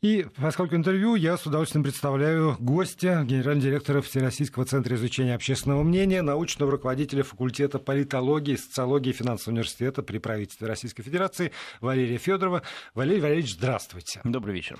[0.00, 6.22] И поскольку интервью, я с удовольствием представляю гостя, генерального директора Всероссийского центра изучения общественного мнения,
[6.22, 11.52] научного руководителя факультета политологии, социологии и финансового университета при правительстве Российской Федерации
[11.82, 12.62] Валерия Федорова.
[12.94, 14.22] Валерий Валерьевич, здравствуйте.
[14.24, 14.78] Добрый вечер.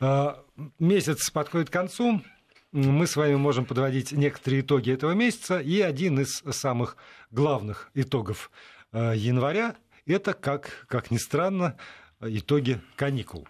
[0.00, 0.42] А,
[0.78, 2.22] месяц подходит к концу.
[2.72, 5.60] Мы с вами можем подводить некоторые итоги этого месяца.
[5.60, 6.96] И один из самых
[7.30, 8.50] главных итогов
[8.92, 9.76] а, января–
[10.06, 11.76] это, как, как ни странно,
[12.22, 13.46] итоги каникул.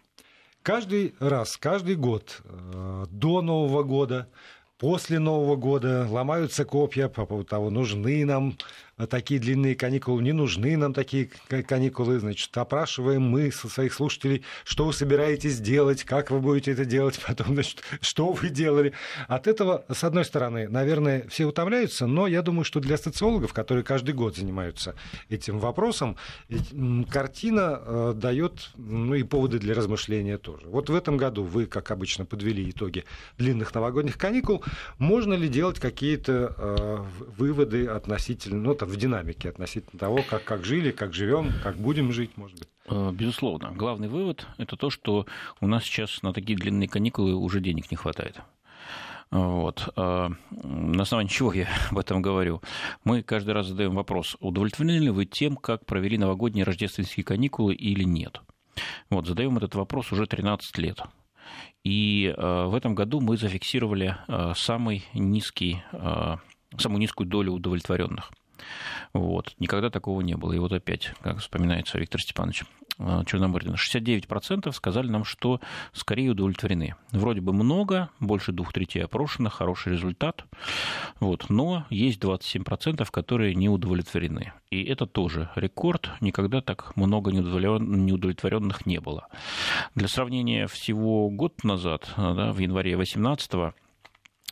[0.64, 4.28] Каждый раз, каждый год а, до Нового года
[4.78, 8.56] после Нового года ломаются копья по поводу того, нужны нам
[9.08, 12.18] такие длинные каникулы, не нужны нам такие каникулы.
[12.18, 17.20] Значит, опрашиваем мы со своих слушателей, что вы собираетесь делать, как вы будете это делать,
[17.26, 18.92] потом, значит, что вы делали.
[19.28, 23.84] От этого, с одной стороны, наверное, все утомляются, но я думаю, что для социологов, которые
[23.84, 24.94] каждый год занимаются
[25.28, 26.16] этим вопросом,
[27.10, 30.66] картина э, дает ну, и поводы для размышления тоже.
[30.66, 33.04] Вот в этом году вы, как обычно, подвели итоги
[33.38, 34.62] длинных новогодних каникул.
[34.98, 37.04] Можно ли делать какие-то э,
[37.36, 42.36] выводы относительно, ну, в динамике относительно того, как, как жили, как живем, как будем жить,
[42.36, 42.68] может быть?
[42.86, 43.72] Э, безусловно.
[43.72, 45.26] Главный вывод– это то, что
[45.60, 48.40] у нас сейчас на такие длинные каникулы уже денег не хватает.
[49.30, 49.92] Вот.
[49.96, 52.62] Э, на основании чего я об этом говорю?
[53.04, 58.04] Мы каждый раз задаем вопрос, удовлетворены ли вы тем, как провели новогодние рождественские каникулы или
[58.04, 58.40] нет?
[59.08, 61.00] Вот, задаем этот вопрос уже 13 лет.
[61.84, 64.16] И э, в этом году мы зафиксировали
[64.54, 65.82] самый низкий,
[66.78, 68.30] самую низкую долю удовлетворенных.
[69.12, 69.54] Вот.
[69.58, 70.52] Никогда такого не было.
[70.52, 72.64] И вот опять, как вспоминается Виктор Степанович
[72.98, 75.60] э, Черномырдин, 69% сказали нам, что
[75.92, 76.94] скорее удовлетворены.
[77.12, 80.44] Вроде бы много, больше двух третей опрошенных, хороший результат,
[81.20, 84.52] вот, но есть 27%, которые не удовлетворены.
[84.70, 89.28] И это тоже рекорд, никогда так много неудовлетворенных не было.
[89.94, 93.74] Для сравнения, всего год назад, да, в январе 2018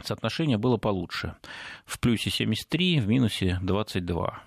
[0.03, 1.37] соотношение было получше.
[1.85, 4.43] В плюсе 73, в минусе 22.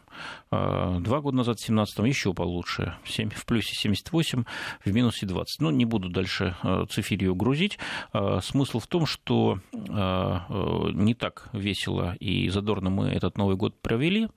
[0.56, 2.96] А, два года назад, в 2017 еще получше.
[3.06, 4.44] 7, в плюсе 78,
[4.86, 5.62] в минусе 20.
[5.62, 7.78] Ну, не буду дальше а, цифирью грузить.
[8.14, 14.28] А, смысл в том, что не так весело и задорно мы этот Новый год провели,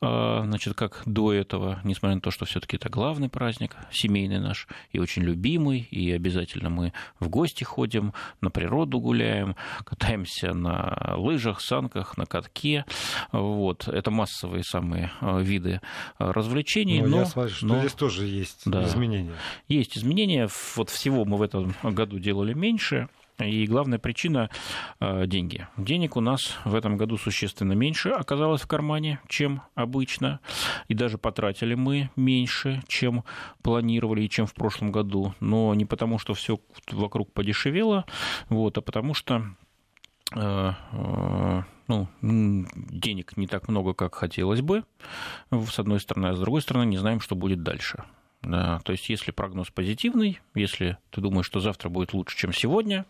[0.00, 4.98] значит, как до этого, несмотря на то, что все-таки это главный праздник, семейный наш, и
[4.98, 12.16] очень любимый, и обязательно мы в гости ходим, на природу гуляем, катаемся на лыжах, санках,
[12.16, 12.84] на катке.
[13.32, 13.88] Вот.
[13.88, 15.80] Это массовые самые э, виды
[16.18, 17.00] э, развлечений.
[17.02, 19.34] Но, но я смотрю, что но, здесь тоже есть да, изменения.
[19.68, 20.48] Есть изменения.
[20.76, 23.08] Вот всего мы в этом году делали меньше.
[23.38, 24.48] И главная причина
[25.00, 25.66] э,– деньги.
[25.76, 30.38] Денег у нас в этом году существенно меньше оказалось в кармане, чем обычно.
[30.86, 33.24] И даже потратили мы меньше, чем
[33.62, 35.34] планировали и чем в прошлом году.
[35.40, 36.60] Но не потому, что все
[36.92, 38.04] вокруг подешевело,
[38.50, 39.44] вот, а потому что
[40.32, 44.84] ну, денег не так много, как хотелось бы,
[45.50, 48.04] с одной стороны, а с другой стороны, не знаем, что будет дальше.
[48.44, 53.06] Да, то есть, если прогноз позитивный, если ты думаешь, что завтра будет лучше, чем сегодня,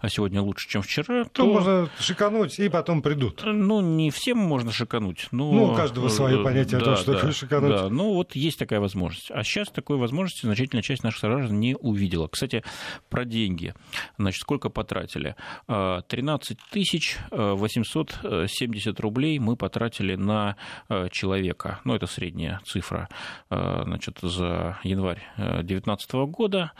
[0.00, 1.30] а сегодня лучше, чем вчера, то...
[1.30, 3.42] то можно шикануть, и потом придут.
[3.44, 5.28] Ну, не всем можно шикануть.
[5.30, 5.52] Но...
[5.52, 7.70] Ну, у каждого свое э, понятие да, о том, что да, такое шикануть.
[7.70, 9.30] Да, ну, вот есть такая возможность.
[9.30, 12.28] А сейчас такой возможности значительная часть наших граждан не увидела.
[12.28, 12.62] Кстати,
[13.08, 13.74] про деньги.
[14.18, 15.36] Значит, сколько потратили?
[15.66, 20.56] 13 а, тысяч 870 рублей мы потратили на
[20.88, 21.80] э, человека.
[21.84, 23.08] Ну, это средняя цифра,
[23.50, 26.72] э, значит, за январь 2019 э, года.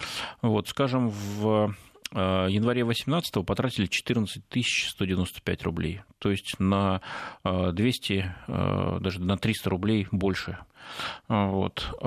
[0.43, 1.75] Вот, скажем, в
[2.12, 4.43] э, январе 2018 потратили 14
[4.91, 7.00] 195 рублей, то есть на
[7.44, 10.59] 200, э, даже на 300 рублей больше.
[11.28, 11.99] Вот.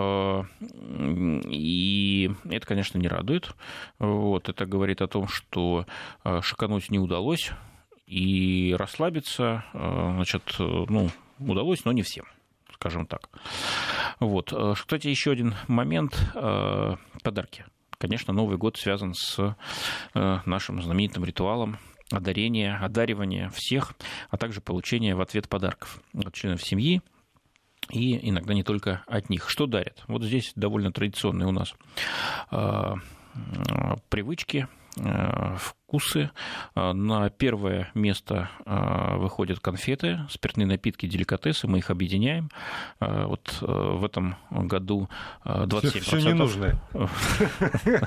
[1.49, 3.55] И это, конечно, не радует.
[3.97, 4.49] Вот.
[4.49, 5.87] Это говорит о том, что
[6.41, 7.53] шикануть не удалось,
[8.05, 11.09] и расслабиться, значит, ну,
[11.39, 12.25] удалось, но не всем
[12.79, 13.29] скажем так.
[14.19, 14.53] Вот.
[14.53, 17.65] Э, кстати, еще один момент э, подарки.
[17.97, 19.55] Конечно, Новый год связан с
[20.13, 21.79] э, нашим знаменитым ритуалом
[22.11, 23.93] одарения, одаривания всех,
[24.29, 27.01] а также получения в ответ подарков от членов семьи,
[27.89, 29.49] и иногда не только от них.
[29.49, 30.03] Что дарят?
[30.07, 31.73] Вот здесь довольно традиционные у нас
[34.09, 34.67] привычки,
[35.87, 36.31] вкусы.
[36.75, 41.67] А, на первое место а, выходят конфеты, спиртные напитки, деликатесы.
[41.67, 42.49] Мы их объединяем.
[42.99, 45.09] А, вот в этом году
[45.45, 45.99] 27%.
[46.01, 46.79] Все, ненужное.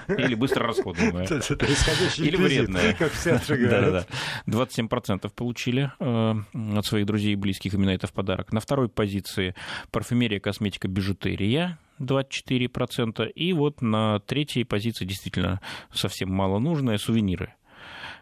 [0.09, 1.25] Или быстро расходуемое.
[1.25, 2.95] Или вредное.
[2.95, 4.07] Как все да, да.
[4.47, 8.53] 27% получили от своих друзей и близких именно это в подарок.
[8.53, 9.55] На второй позиции
[9.91, 15.61] парфюмерия, косметика, бижутерия 24%, и вот на третьей позиции действительно
[15.93, 17.55] совсем мало нужное сувениры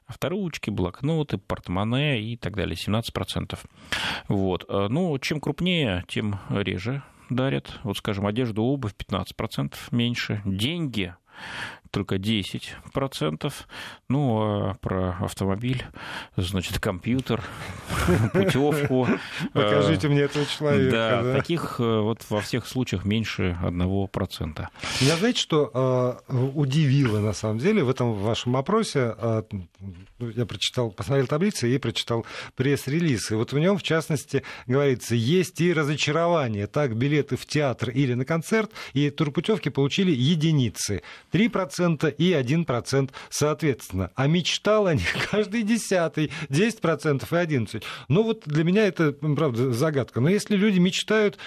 [0.08, 3.58] авторучки, блокноты, портмоне и так далее, 17%.
[4.26, 4.66] Вот.
[4.68, 7.78] Ну, чем крупнее, тем реже дарят.
[7.84, 10.42] Вот, скажем, одежду, обувь 15% меньше.
[10.44, 11.14] Деньги
[11.90, 13.52] только 10%.
[14.08, 15.84] Ну, а про автомобиль,
[16.36, 17.42] значит, компьютер,
[18.32, 19.08] путевку.
[19.52, 20.90] Покажите мне этого человека.
[20.90, 24.66] Да, таких э, вот во всех случаях меньше 1%.
[25.00, 29.14] Я знаете, что э, удивило на самом деле в этом вашем опросе?
[30.18, 32.26] Э, я прочитал, посмотрел таблицы и прочитал
[32.56, 33.30] пресс-релиз.
[33.30, 36.66] И вот в нем, в частности, говорится, есть и разочарование.
[36.66, 41.02] Так, билеты в театр или на концерт и турпутевки получили единицы.
[41.32, 44.10] 3% и 1% соответственно.
[44.14, 47.82] А мечтал о них каждый десятый, 10% и 11%.
[48.08, 50.20] Ну вот для меня это, правда, загадка.
[50.20, 51.38] Но если люди мечтают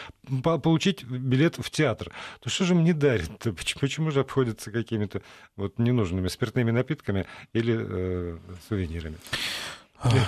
[0.41, 3.31] получить билет в театр, то что же им не дарят?
[3.79, 5.21] Почему же обходятся какими-то
[5.55, 8.37] вот ненужными спиртными напитками или э,
[8.69, 9.17] сувенирами?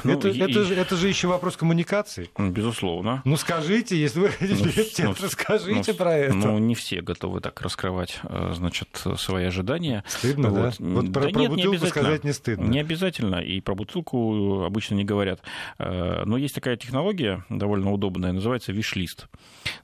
[0.04, 0.40] Ну, это, и...
[0.40, 2.30] это, же, это же еще вопрос коммуникации.
[2.38, 3.22] Безусловно.
[3.26, 6.36] Ну скажите, если вы хотите ну, ну, расскажите ну, про это.
[6.36, 10.04] Ну, не все готовы так раскрывать, э, значит, свои ожидания.
[10.08, 10.76] Стыдно, вот.
[10.78, 10.86] да?
[10.86, 12.66] Вот да про, нет, про бутылку сказать не стыдно.
[12.66, 15.42] Не обязательно, и про бутылку обычно не говорят.
[15.80, 19.28] Э, но есть такая технология, довольно удобная, называется виш-лист.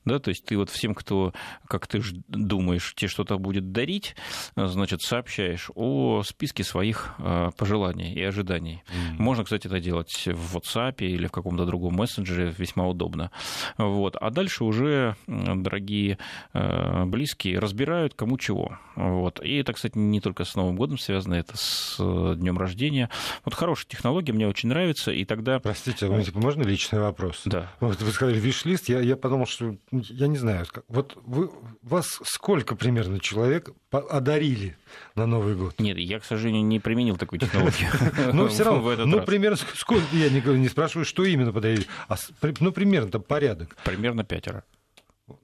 [0.06, 1.34] Да, то есть ты вот всем, кто,
[1.68, 4.16] как ты думаешь, тебе что-то будет дарить,
[4.56, 7.16] э, значит, сообщаешь о списке своих
[7.58, 8.84] пожеланий и ожиданий.
[8.88, 9.22] Mm.
[9.22, 13.32] Можно, кстати, это делать в WhatsApp или в каком-то другом мессенджере, весьма удобно.
[13.78, 14.16] Вот.
[14.16, 16.18] А дальше уже дорогие
[16.54, 18.78] э, близкие разбирают кому чего.
[18.96, 19.44] Вот.
[19.44, 23.10] И это, кстати, не только с Новым годом связано, это с э, днем рождения.
[23.46, 25.60] Вот хорошая технология, мне очень нравится, и тогда...
[25.60, 27.42] Простите, а типа, можно личный вопрос?
[27.46, 27.72] Да.
[27.80, 31.50] Вот вы сказали виш-лист, я, я подумал, что я не знаю, вот вы,
[31.82, 34.78] вас сколько примерно человек одарили
[35.16, 35.80] на Новый год?
[35.80, 37.90] Нет, я, к сожалению, не применил такую технологию.
[38.34, 42.16] Ну, все равно, ну, примерно сколько, я не, не спрашиваю, что именно подарили, а,
[42.60, 43.76] ну, примерно там порядок.
[43.84, 44.64] Примерно пятеро.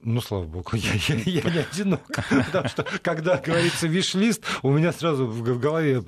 [0.02, 2.02] Ну, слава богу, я, я, я не одинок.
[2.46, 6.02] Потому что, когда говорится виш-лист, у меня сразу в голове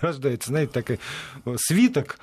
[0.00, 1.00] рождается, знаете, такой
[1.44, 2.18] э, свиток,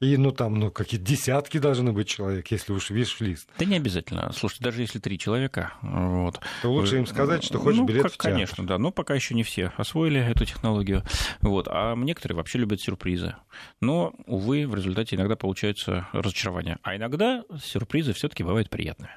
[0.00, 3.48] и, ну, там, ну, какие-то десятки должны быть человек, если уж виш-лист.
[3.58, 4.32] Да не обязательно.
[4.32, 6.40] Слушайте, даже если три человека, вот.
[6.62, 8.32] То лучше им сказать, что хочешь ну, билет как, в театр.
[8.32, 8.78] Конечно, да.
[8.78, 11.04] Но пока еще не все освоили эту технологию.
[11.40, 11.68] Вот.
[11.70, 13.36] А некоторые вообще любят сюрпризы.
[13.80, 16.78] Но, увы, в результате иногда получаются разочарования.
[16.82, 19.12] А иногда сюрпризы все-таки бывают приятными.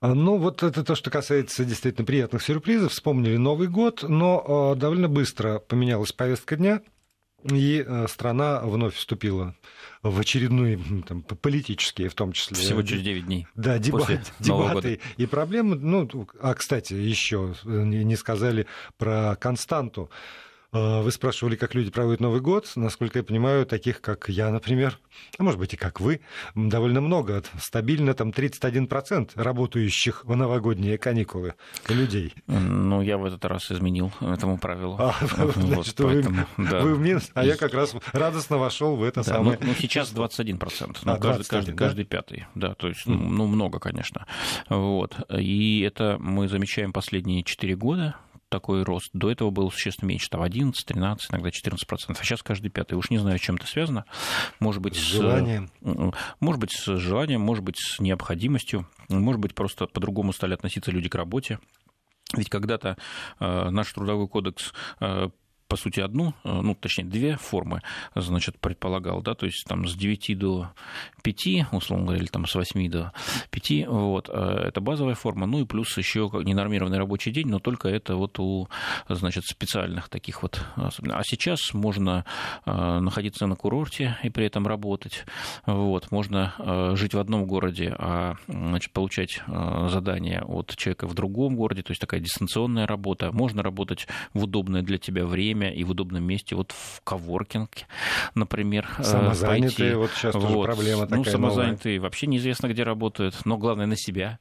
[0.00, 2.92] А, ну, вот это то, что касается действительно приятных сюрпризов.
[2.92, 6.82] Вспомнили Новый год, но а, довольно быстро поменялась повестка дня,
[7.44, 9.54] и а, страна вновь вступила
[10.02, 12.56] в очередные там, политические, в том числе.
[12.56, 13.46] Всего через 9 дней.
[13.54, 15.76] Да, дебаты, дебаты и проблемы.
[15.76, 16.08] Ну,
[16.40, 18.66] а, кстати, еще не сказали
[18.98, 20.10] про Константу.
[20.72, 22.70] А, вы спрашивали, как люди проводят Новый год.
[22.76, 24.98] Насколько я понимаю, таких, как я, например,
[25.38, 26.20] а может быть и как вы,
[26.54, 27.42] довольно много.
[27.58, 31.54] Стабильно там 31% работающих в новогодние каникулы
[31.88, 32.34] людей.
[32.46, 34.96] Ну, я в этот раз изменил этому правилу.
[34.98, 36.80] А, вот, значит, поэтому, вы, да.
[36.80, 39.58] вы в минус, а я как раз радостно вошел в это да, самое.
[39.60, 40.98] Ну, ну сейчас 21%.
[41.04, 41.84] Ну, а, каждый, 21, каждый, да?
[41.84, 42.46] каждый пятый.
[42.54, 43.14] Да, то есть, mm.
[43.14, 44.26] ну, много, конечно.
[44.68, 45.16] Вот.
[45.30, 48.16] И это мы замечаем последние 4 года
[48.48, 49.10] такой рост.
[49.12, 52.22] До этого был существенно меньше, там 11, 13, иногда 14 процентов.
[52.22, 52.94] А сейчас каждый пятый.
[52.94, 54.04] Уж не знаю, с чем это связано.
[54.60, 55.70] Может быть, с желанием.
[56.40, 58.86] Может быть, с желанием, может быть, с необходимостью.
[59.08, 61.58] Может быть, просто по-другому стали относиться люди к работе.
[62.34, 62.96] Ведь когда-то
[63.38, 65.28] э, наш трудовой кодекс э,
[65.68, 67.82] по сути, одну, э, ну, точнее, две формы,
[68.14, 70.70] значит, предполагал, да, то есть там с 9 до
[71.22, 73.12] 5, условно говоря, или там с 8 до
[73.50, 77.88] 5, вот, э, это базовая форма, ну и плюс еще ненормированный рабочий день, но только
[77.88, 78.68] это вот у,
[79.08, 80.64] значит, специальных таких вот.
[80.76, 82.24] А сейчас можно
[82.64, 85.24] э, находиться на курорте и при этом работать,
[85.66, 91.82] вот, можно жить в одном городе, а, значит, получать задания от человека в другом городе,
[91.82, 95.90] то есть такая дистанционная работа, можно работать в удобное для тебя время, время и в
[95.90, 97.86] удобном месте, вот в коворкинге,
[98.34, 98.88] например.
[98.98, 99.94] Э, самозанятые, пойти.
[99.94, 100.42] вот сейчас вот.
[100.42, 102.08] тоже проблема ну, такая Ну, самозанятые новая.
[102.08, 104.38] вообще неизвестно, где работают, но главное на себя,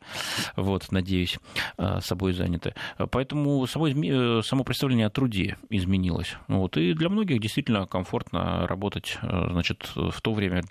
[0.55, 1.37] вот, надеюсь,
[1.77, 2.73] э, собой заняты.
[3.11, 6.35] Поэтому само, э, само представление о труде изменилось.
[6.47, 10.63] Вот, и для многих действительно комфортно работать, значит, в то время,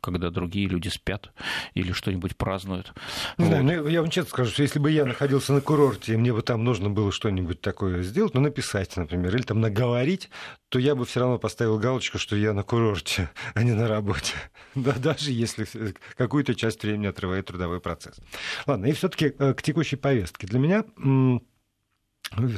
[0.00, 1.30] когда другие люди спят
[1.74, 2.92] или что-нибудь празднуют.
[3.38, 3.50] Не вот.
[3.50, 6.32] знаю, ну, я вам честно скажу, что если бы я находился на курорте, и мне
[6.32, 10.30] бы там нужно было что-нибудь такое сделать, ну, написать, например, или там на говорить,
[10.68, 14.34] то я бы все равно поставил галочку, что я на курорте, а не на работе.
[14.74, 15.66] Да, даже если
[16.16, 18.16] какую-то часть времени отрывает трудовой процесс.
[18.66, 20.46] Ладно, и все-таки э, к текущей повестке.
[20.46, 20.84] Для меня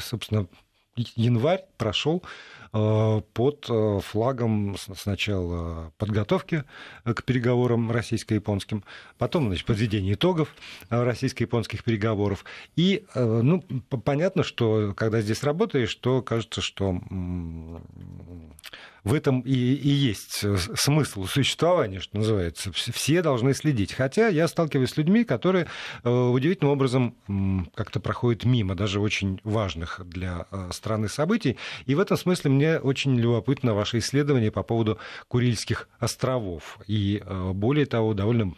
[0.01, 0.49] собственно,
[0.97, 6.65] январь прошел Э, под э, флагом сначала подготовки
[7.05, 8.85] э, к переговорам российско-японским,
[9.17, 10.55] потом значит, подведение итогов
[10.91, 12.45] российско-японских переговоров.
[12.77, 13.63] И ну,
[14.05, 17.01] понятно, что когда здесь работаешь, то кажется, что
[19.05, 20.45] в этом и, и есть
[20.79, 22.73] смысл существования, что называется.
[22.73, 23.93] Все должны следить.
[23.93, 25.69] Хотя я сталкиваюсь с людьми, которые
[26.05, 31.57] удивительным образом как-то проходят мимо даже очень важных для страны событий.
[31.87, 36.79] И в этом смысле мне очень любопытно ваше исследование по поводу Курильских островов.
[36.87, 38.55] И э, более того, довольно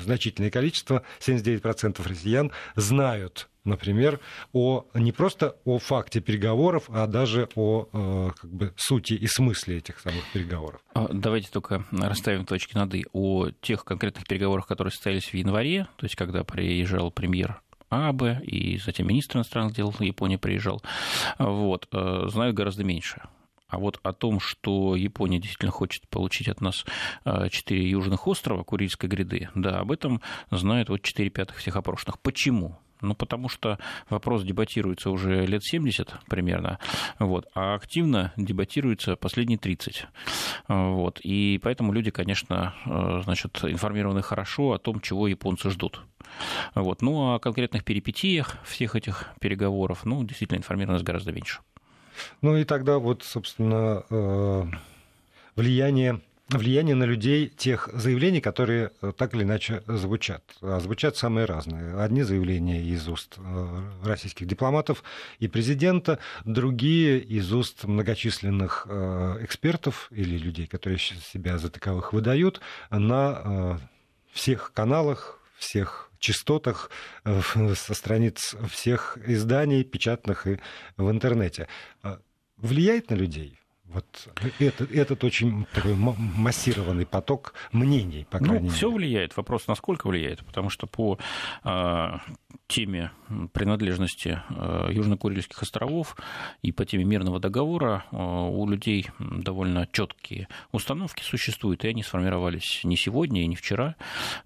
[0.00, 4.20] значительное количество, 79% россиян, знают например,
[4.52, 9.78] о, не просто о факте переговоров, а даже о э, как бы, сути и смысле
[9.78, 10.80] этих самых переговоров.
[10.94, 13.06] А, давайте только расставим точки над «и».
[13.12, 18.78] О тех конкретных переговорах, которые состоялись в январе, то есть когда приезжал премьер Абе, и
[18.78, 20.82] затем министр иностранных дел Японии приезжал,
[21.38, 23.22] вот, э, знают гораздо меньше.
[23.68, 26.84] А вот о том, что Япония действительно хочет получить от нас
[27.24, 30.20] э, четыре южных острова Курильской гряды, да, об этом
[30.50, 32.20] знают вот четыре пятых всех опрошенных.
[32.20, 32.78] Почему?
[33.00, 36.78] Ну, потому что вопрос дебатируется уже лет 70 примерно,
[37.18, 40.06] вот, а активно дебатируется последние 30.
[40.68, 46.00] Вот, и поэтому люди, конечно, э, значит, информированы хорошо о том, чего японцы ждут.
[46.74, 51.60] Вот, ну, а о конкретных перипетиях всех этих переговоров, ну, действительно, информированность гораздо меньше.
[52.40, 54.64] Ну и тогда вот, собственно, э,
[55.54, 60.42] влияние влияние на людей тех заявлений, которые э, так или иначе звучат.
[60.60, 61.98] А звучат самые разные.
[61.98, 65.02] Одни заявления из уст э, российских дипломатов
[65.38, 68.86] и президента, другие из уст многочисленных
[69.40, 72.60] экспертов или людей, которые себя за таковых выдают,
[72.90, 73.78] на
[74.32, 76.90] всех каналах, всех частотах
[77.24, 77.40] э,
[77.74, 80.58] со страниц всех изданий, печатных и
[80.96, 81.68] в интернете.
[82.02, 82.20] А
[82.56, 83.58] влияет на людей?
[83.88, 84.28] Вот
[84.58, 88.76] этот, этот очень такой массированный поток мнений, по ну, крайней ну, мере.
[88.76, 89.36] Все влияет.
[89.36, 90.44] Вопрос, насколько влияет.
[90.44, 91.18] Потому что по
[91.64, 92.18] э,
[92.66, 93.10] теме
[93.52, 96.16] принадлежности э, Южно-Курильских островов
[96.62, 102.80] и по теме мирного договора э, у людей довольно четкие установки существуют, и они сформировались
[102.84, 103.96] не сегодня и не вчера.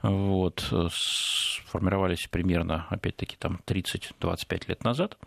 [0.02, 5.18] Вот, сформировались примерно, опять-таки, там 30-25 лет назад,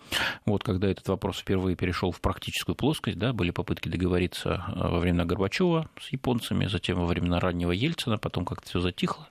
[0.45, 4.99] вот, когда этот вопрос впервые перешел в практическую плоскость, да, были попытки договориться э, во
[4.99, 9.27] времена Горбачева с японцами, затем во времена раннего Ельцина, потом как-то все затихло.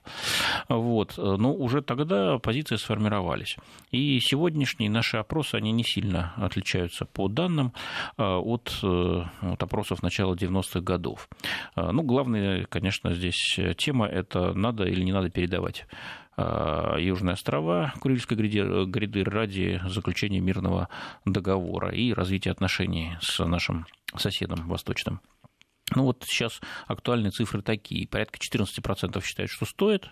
[0.69, 1.17] Вот.
[1.17, 3.42] Но уже тогда позиции сформировались.
[3.91, 7.73] И сегодняшние наши опросы, они не сильно отличаются по данным
[8.17, 11.29] э, от, э, от опросов начала 90-х годов.
[11.75, 15.85] Ну, главная, конечно, здесь тема– это надо или не надо передавать
[16.37, 20.89] Южные острова Курильской гряды ради заключения мирного
[21.25, 23.85] договора и развития отношений с нашим
[24.15, 25.21] соседом восточным.
[25.91, 28.07] Ну вот сейчас актуальные цифры такие.
[28.07, 30.09] Порядка 14% считают, что стоит,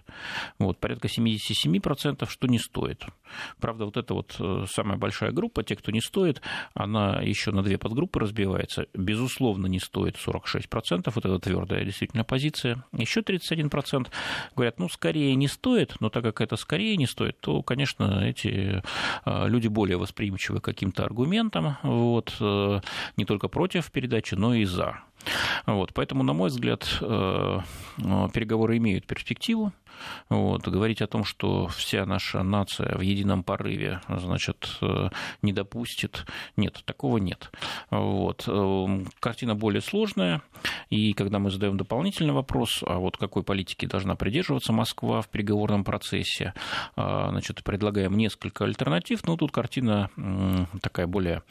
[0.59, 3.05] вот, порядка 77%, что не стоит.
[3.59, 6.41] Правда, вот эта вот э, самая большая группа, те, кто не стоит,
[6.73, 8.87] она еще на две подгруппы разбивается.
[8.93, 12.83] Безусловно, не стоит 46%, вот это твердая действительно позиция.
[12.91, 14.07] Еще 31%
[14.55, 18.83] говорят, ну, скорее не стоит, но так как это скорее не стоит, то, конечно, эти
[19.25, 22.81] э, люди более восприимчивы каким-то аргументам, вот, э,
[23.17, 25.01] не только против передачи, но и за.
[25.65, 27.59] Вот, поэтому, на мой взгляд, э,
[27.97, 29.71] э, переговоры имеют перспективу.
[30.29, 35.09] Вот, говорить о том, что вся наша нация в едином порыве значит, э,
[35.41, 36.25] не допустит,
[36.57, 37.51] нет, такого нет.
[37.89, 38.47] Вот.
[39.19, 40.41] Картина более сложная,
[40.89, 45.83] и когда мы задаем дополнительный вопрос, а вот какой политики должна придерживаться Москва в переговорном
[45.83, 46.53] процессе,
[46.95, 50.09] значит, предлагаем несколько альтернатив, но тут картина
[50.81, 51.43] такая более,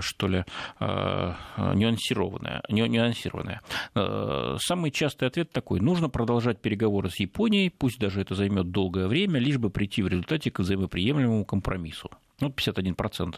[0.00, 0.44] что ли,
[0.78, 3.60] нюансированная, нюансированная.
[3.94, 5.80] Э, самый частый ответ такой.
[5.80, 10.08] Нужно продолжать переговоры с Японией, пусть даже это займет долгое время, лишь бы прийти в
[10.08, 12.10] результате к взаимоприемлемому компромиссу.
[12.40, 13.36] Ну, 51%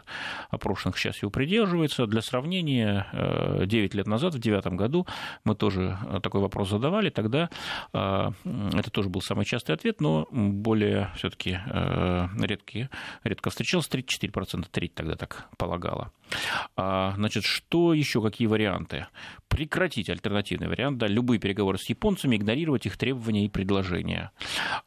[0.50, 2.06] опрошенных сейчас его придерживается.
[2.06, 3.06] Для сравнения,
[3.64, 5.06] 9 э, лет назад, в 2009 году,
[5.44, 7.10] мы тоже э, такой вопрос задавали.
[7.10, 7.50] Тогда
[7.92, 11.58] это тоже был самый частый ответ, но более все таки
[12.40, 12.88] редкий,
[13.24, 13.90] редко встречался.
[13.90, 16.12] 34%, треть тогда так полагала.
[16.76, 19.06] А, значит, что еще, какие варианты?
[19.48, 24.30] Прекратить альтернативный вариант, да, любые переговоры с японцами, игнорировать их требования и предложения.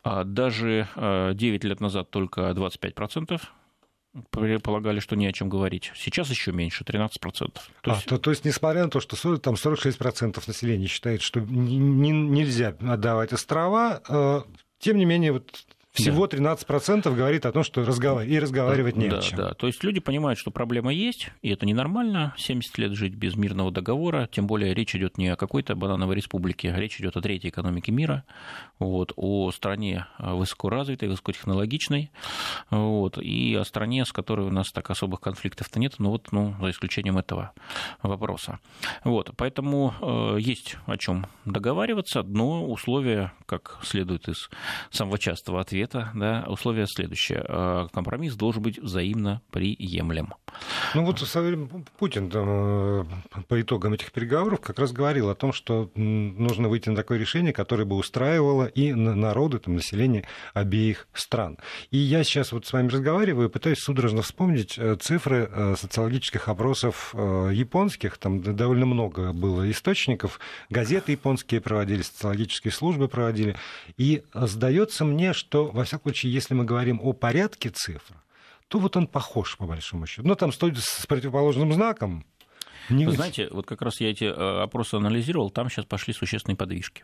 [0.03, 3.41] А, даже 9 а, лет назад только 25%
[4.29, 5.91] предполагали, что не о чем говорить.
[5.95, 7.11] Сейчас еще меньше, 13%.
[7.31, 8.05] То, а, есть...
[8.05, 13.33] то, то есть, несмотря на то, что там 46% населения считает, что не, нельзя отдавать
[13.33, 14.45] острова,
[14.79, 16.37] тем не менее, вот Всего да.
[16.37, 18.25] 13% говорит о том, что разговар...
[18.25, 19.37] и разговаривать не да, о чем.
[19.37, 23.35] Да, то есть люди понимают, что проблема есть, и это ненормально, 70 лет жить без
[23.35, 27.21] мирного договора, тем более речь идет не о какой-то банановой республике, а речь идет о
[27.21, 28.23] третьей экономике мира,
[28.79, 32.09] вот, о стране высокоразвитой, высокотехнологичной,
[32.71, 36.55] вот, и о стране, с которой у нас так особых конфликтов-то нет, ну вот, ну,
[36.59, 37.51] за исключением этого
[38.01, 38.57] вопроса.
[39.03, 44.49] Вот, поэтому э, есть о чем договариваться, но условия, как следует из
[44.89, 47.43] самого частого ответа, ответа, да, условие следующее.
[47.47, 50.33] Э, компромисс должен быть взаимно приемлем.
[50.95, 51.19] Ну вот
[51.97, 53.05] Путин там, э,
[53.47, 57.53] по итогам этих переговоров как раз говорил о том, что нужно выйти на такое решение,
[57.53, 61.57] которое бы устраивало и народы, там, население обеих стран.
[61.91, 68.17] И я сейчас вот с вами разговариваю, пытаюсь судорожно вспомнить э, цифры социологических опросов японских,
[68.17, 73.55] там довольно много было источников, газеты японские проводили, социологические службы проводили,
[73.97, 78.15] и сдается мне, что во всяком случае, если мы говорим о порядке цифр,
[78.67, 80.27] то вот он похож, по большому счету.
[80.27, 82.25] Но там стоит с противоположным знаком.
[82.89, 83.05] Не...
[83.05, 87.03] Вы знаете, вот как раз я эти э, опросы анализировал, там сейчас пошли существенные подвижки.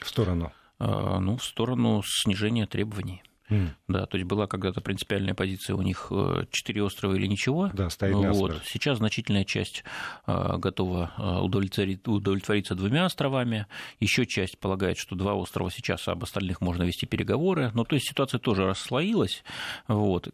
[0.00, 0.52] В сторону?
[0.78, 3.22] Э, ну, в сторону снижения требований.
[3.48, 3.68] Mm.
[3.88, 7.70] Да, то есть была когда-то принципиальная позиция у них э, четыре острова или ничего.
[7.72, 8.60] Да, стоит вот.
[8.64, 9.84] Сейчас значительная часть
[10.26, 13.66] э, готова э, удовлетворить, удовлетвориться двумя островами.
[14.00, 17.70] Еще часть полагает, что два острова сейчас, а об остальных можно вести переговоры.
[17.74, 19.44] Ну, то есть ситуация тоже расслоилась.
[19.86, 20.28] Вот.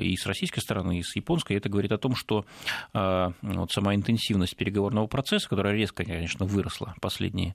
[0.00, 1.56] И с российской стороны, и с японской.
[1.56, 2.46] Это говорит о том, что
[2.92, 7.54] вот сама интенсивность переговорного процесса, которая резко, конечно, выросла последние,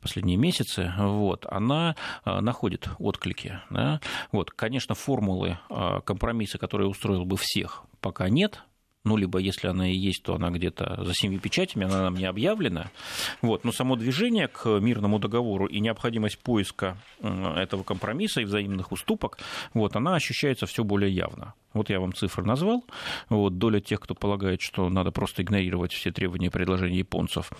[0.00, 3.60] последние месяцы, вот, она находит отклики.
[3.70, 4.00] Да?
[4.38, 8.62] Вот, конечно, формулы а, компромисса, который устроил бы всех, пока нет,
[9.08, 12.26] ну, либо если она и есть, то она где-то за семью печатями, она нам не
[12.26, 12.90] объявлена.
[13.40, 13.64] Вот.
[13.64, 19.38] Но само движение к мирному договору и необходимость поиска этого компромисса и взаимных уступок,
[19.72, 21.54] вот, она ощущается все более явно.
[21.72, 22.84] Вот я вам цифры назвал.
[23.30, 27.50] Вот, доля тех, кто полагает, что надо просто игнорировать все требования и предложения японцев,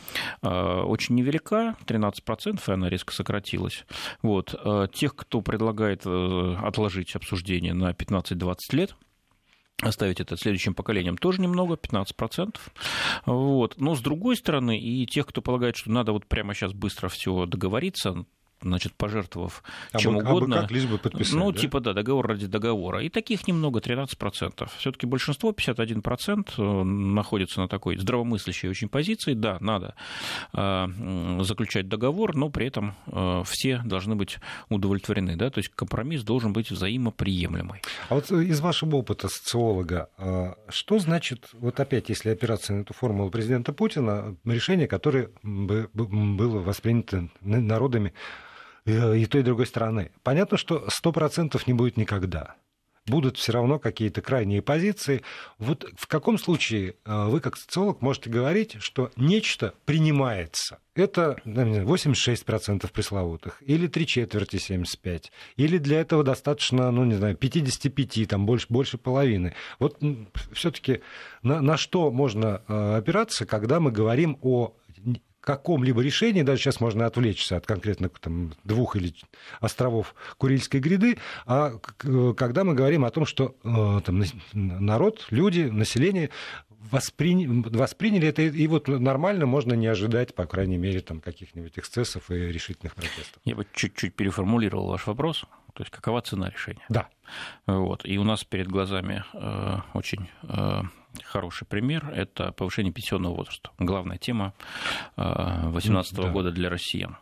[0.43, 3.85] а, очень невелика, 13%, и она резко сократилась.
[4.23, 4.55] Вот.
[4.55, 8.97] А, тех, кто предлагает э, отложить обсуждение на 15-20 лет,
[9.83, 12.57] оставить это следующим поколениям тоже немного, 15%.
[13.27, 13.75] Вот.
[13.79, 17.47] Но с другой стороны, и тех, кто полагает, что надо вот прямо сейчас быстро все
[17.47, 18.25] договориться,
[18.63, 20.59] значит, пожертвовав а чем бы, угодно.
[20.59, 21.59] А как, лишь бы подписать, ну, да?
[21.59, 23.03] типа, да, договор ради договора.
[23.03, 24.69] И таких немного, 13%.
[24.79, 29.35] Все-таки большинство, 51%, э, находится на такой здравомыслящей очень позиции.
[29.35, 29.95] Да, надо
[30.53, 30.87] э,
[31.41, 35.37] заключать договор, но при этом э, все должны быть удовлетворены.
[35.37, 35.51] Да?
[35.51, 37.83] То есть компромисс должен быть взаимоприемлемый.
[38.09, 40.09] А вот из вашего опыта социолога,
[40.69, 47.29] что значит, вот опять, если опираться на эту формулу президента Путина, решение, которое было воспринято
[47.41, 48.13] народами
[48.89, 50.11] и той, и другой стороны.
[50.23, 52.57] Понятно, что 100% не будет никогда.
[53.07, 55.23] Будут все равно какие-то крайние позиции.
[55.59, 60.79] Вот в каком случае э, вы, как социолог, можете говорить, что нечто принимается?
[60.95, 68.29] Это 86% пресловутых, или три четверти 75%, или для этого достаточно, ну, не знаю, 55,
[68.29, 69.55] там больше, больше половины.
[69.79, 69.99] Вот
[70.53, 71.01] все-таки
[71.43, 74.75] на, на что можно э, опираться, когда мы говорим о
[75.41, 79.15] каком-либо решении, даже сейчас можно отвлечься от конкретно там, двух или
[79.61, 81.79] островов Курильской гряды, а
[82.37, 84.23] когда мы говорим о том, что э, там,
[84.53, 86.31] народ, люди, население
[86.91, 87.63] восприня...
[87.71, 92.35] восприняли это, и вот нормально можно не ожидать, по крайней мере, там, каких-нибудь эксцессов и
[92.35, 93.41] решительных протестов.
[93.45, 95.45] Я бы чуть-чуть переформулировал ваш вопрос.
[95.75, 96.85] То есть какова цена решения?
[96.89, 97.09] Да.
[97.67, 98.05] Вот.
[98.05, 100.83] И у нас перед глазами э, очень э,
[101.25, 103.71] хороший пример– это повышение пенсионного возраста.
[103.79, 104.55] Главная тема
[105.17, 106.31] 2018 да.
[106.31, 107.17] года для россиян.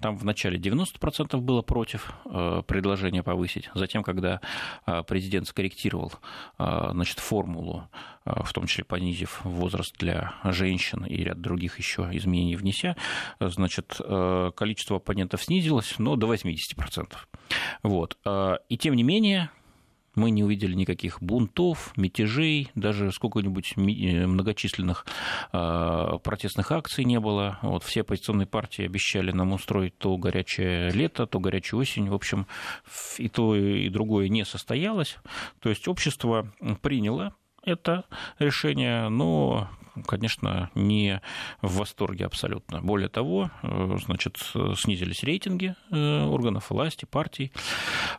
[0.00, 3.70] Там в начале 90% было против э, предложения повысить.
[3.74, 4.40] Затем, когда
[4.86, 6.12] э, президент скорректировал
[6.58, 7.88] э, значит, формулу,
[8.24, 12.96] в том числе понизив возраст для женщин и ряд других еще изменений внеся,
[13.38, 14.00] значит,
[14.56, 17.12] количество оппонентов снизилось, но до 80%.
[17.82, 18.16] Вот.
[18.70, 19.50] И тем не менее,
[20.14, 25.06] мы не увидели никаких бунтов, мятежей, даже сколько-нибудь э, многочисленных
[25.52, 27.58] а, протестных акций не было.
[27.62, 32.08] Вот все оппозиционные партии обещали нам устроить то горячее лето, то горячую осень.
[32.08, 32.46] В общем,
[33.18, 35.16] и то, и другое не состоялось.
[35.60, 38.04] То есть общество приняло это
[38.38, 39.68] решение, но
[40.06, 41.20] конечно, не
[41.62, 42.80] в восторге абсолютно.
[42.80, 44.38] Более того, э, значит,
[44.76, 47.52] снизились рейтинги э, органов власти, партий.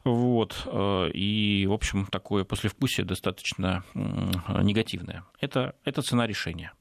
[0.04, 0.64] Вот.
[0.66, 5.26] Э, и, в общем, такое послевкусие достаточно негативное.
[5.40, 6.72] Это, это цена решения.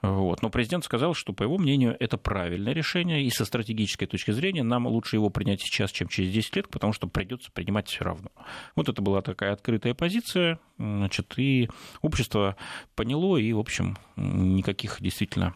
[0.00, 0.42] Вот.
[0.42, 4.62] Но президент сказал, что, по его мнению, это правильное решение, и со стратегической точки зрения
[4.62, 8.30] нам лучше его принять сейчас, чем через 10 лет, потому что придется принимать все равно.
[8.76, 11.68] Вот это была такая открытая позиция, значит, и
[12.00, 12.56] общество
[12.94, 15.54] поняло, и, в общем, никаких действительно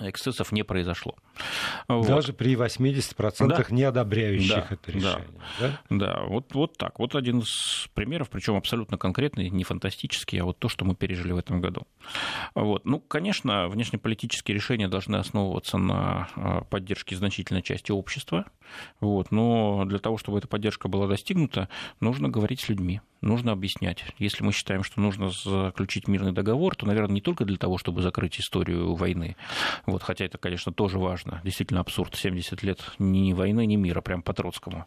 [0.00, 1.14] эксцессов не произошло.
[1.88, 2.36] Даже вот.
[2.36, 3.64] при 80% да.
[3.70, 5.26] не одобряющих да, это решение.
[5.60, 5.96] Да, да?
[5.96, 6.98] да вот, вот так.
[6.98, 11.32] Вот один из примеров, причем абсолютно конкретный, не фантастический, а вот то, что мы пережили
[11.32, 11.86] в этом году.
[12.54, 12.84] Вот.
[12.84, 18.46] Ну, конечно, внешнеполитические решения должны основываться на а, поддержке значительной части общества,
[19.00, 19.30] вот.
[19.30, 21.68] но для того, чтобы эта поддержка была достигнута,
[22.00, 24.04] нужно говорить с людьми, нужно объяснять.
[24.18, 28.02] Если мы считаем, что нужно заключить мирный договор, то, наверное, не только для того, чтобы
[28.02, 29.36] закрыть историю войны,
[29.86, 31.40] вот, хотя это, конечно, тоже важно.
[31.44, 32.14] Действительно абсурд.
[32.14, 34.86] 70 лет ни войны, ни мира, прям по Троцкому.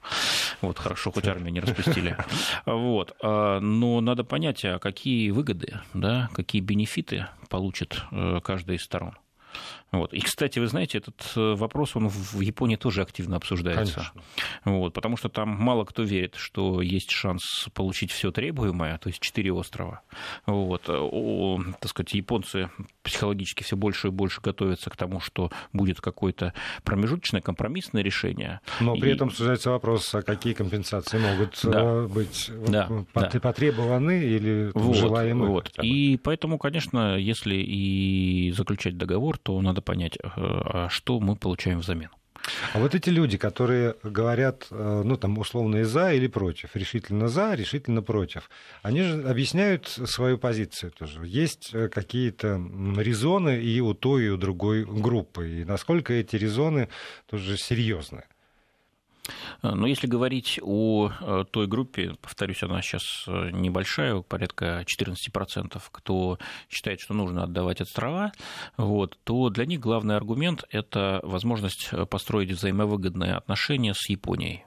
[0.62, 2.17] Вот, хорошо, хоть армию не распустили.
[2.65, 3.15] Вот.
[3.22, 9.15] А, но надо понять, а какие выгоды, да, какие бенефиты получит э, каждая из сторон.
[9.91, 10.13] Вот.
[10.13, 13.95] И, кстати, вы знаете, этот э, вопрос он в Японии тоже активно обсуждается.
[13.95, 14.21] Конечно.
[14.63, 19.19] Вот, потому что там мало кто верит, что есть шанс получить все требуемое, то есть
[19.19, 20.01] четыре острова.
[20.45, 20.84] Вот.
[20.88, 22.69] О, так сказать, японцы
[23.04, 28.62] психологически все больше и больше готовятся к тому, что будет какое-то промежуточное компромиссное решение.
[28.80, 29.13] Но при и...
[29.13, 31.82] этом обсуждается вопрос, а какие компенсации могут да.
[31.82, 32.88] Э, быть да.
[33.41, 35.47] потребованы или вот, желаемы.
[35.47, 35.71] Вот.
[35.84, 41.36] И поэтому, конечно, если и заключать договор, то надо надо понять, э, а что мы
[41.36, 42.10] получаем взамен.
[42.74, 47.28] А вот эти люди, которые говорят, э, ну, там, условно, и за или против, решительно
[47.28, 48.50] за, решительно против,
[48.82, 51.22] они же объясняют свою позицию тоже.
[51.28, 52.60] Есть э, какие-то
[52.98, 55.62] резоны и у той, и у другой группы.
[55.62, 56.88] И насколько эти резоны
[57.30, 58.24] тоже серьезные?
[59.62, 66.40] Но если говорить о э, той группе, повторюсь, она сейчас э, небольшая, порядка 14%, кто
[66.70, 68.32] считает, что нужно отдавать острова,
[68.78, 74.66] вот, то для них главный аргумент– это возможность э, построить взаимовыгодные отношения с Японией.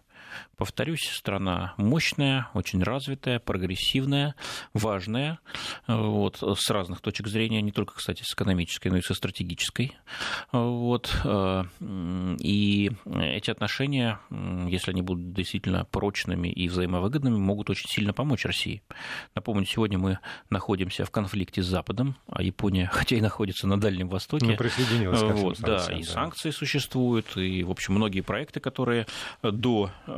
[0.56, 4.34] Повторюсь, страна мощная, очень развитая, прогрессивная,
[4.72, 5.38] важная,
[5.86, 9.96] вот, с разных точек зрения, не только, кстати, с экономической, но и со стратегической.
[10.52, 11.64] Вот, э,
[12.38, 18.82] и эти отношения, если они будут действительно прочными и взаимовыгодными, могут очень сильно помочь России.
[19.34, 20.18] Напомню, сегодня мы
[20.50, 25.22] находимся в конфликте с Западом, а Япония, хотя и находится на Дальнем Востоке, ну, присоединилась
[25.22, 26.10] вот, да, и да.
[26.10, 29.06] санкции существуют, и, в общем, многие проекты, которые
[29.42, 30.12] до э,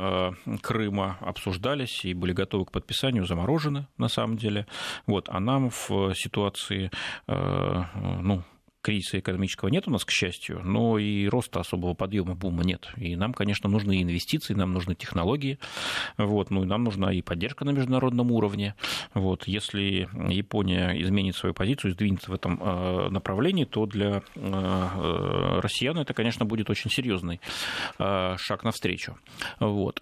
[0.61, 4.67] Крыма обсуждались и были готовы к подписанию, заморожены на самом деле.
[5.05, 6.91] Вот, а нам в ситуации
[7.27, 7.83] э,
[8.21, 8.43] ну,
[8.87, 12.87] кризиса экономического нет у нас, к счастью, но и роста особого подъема бума нет.
[12.95, 15.59] И нам, конечно, нужны инвестиции, нам нужны технологии,
[16.17, 18.75] вот, ну и нам нужна и поддержка на международном уровне.
[19.13, 25.97] Вот, если Япония изменит свою позицию, сдвинется в этом э, направлении, то для э, россиян
[25.97, 27.41] это, конечно, будет очень серьезный
[27.99, 29.17] э, шаг навстречу.
[29.59, 30.01] Вот.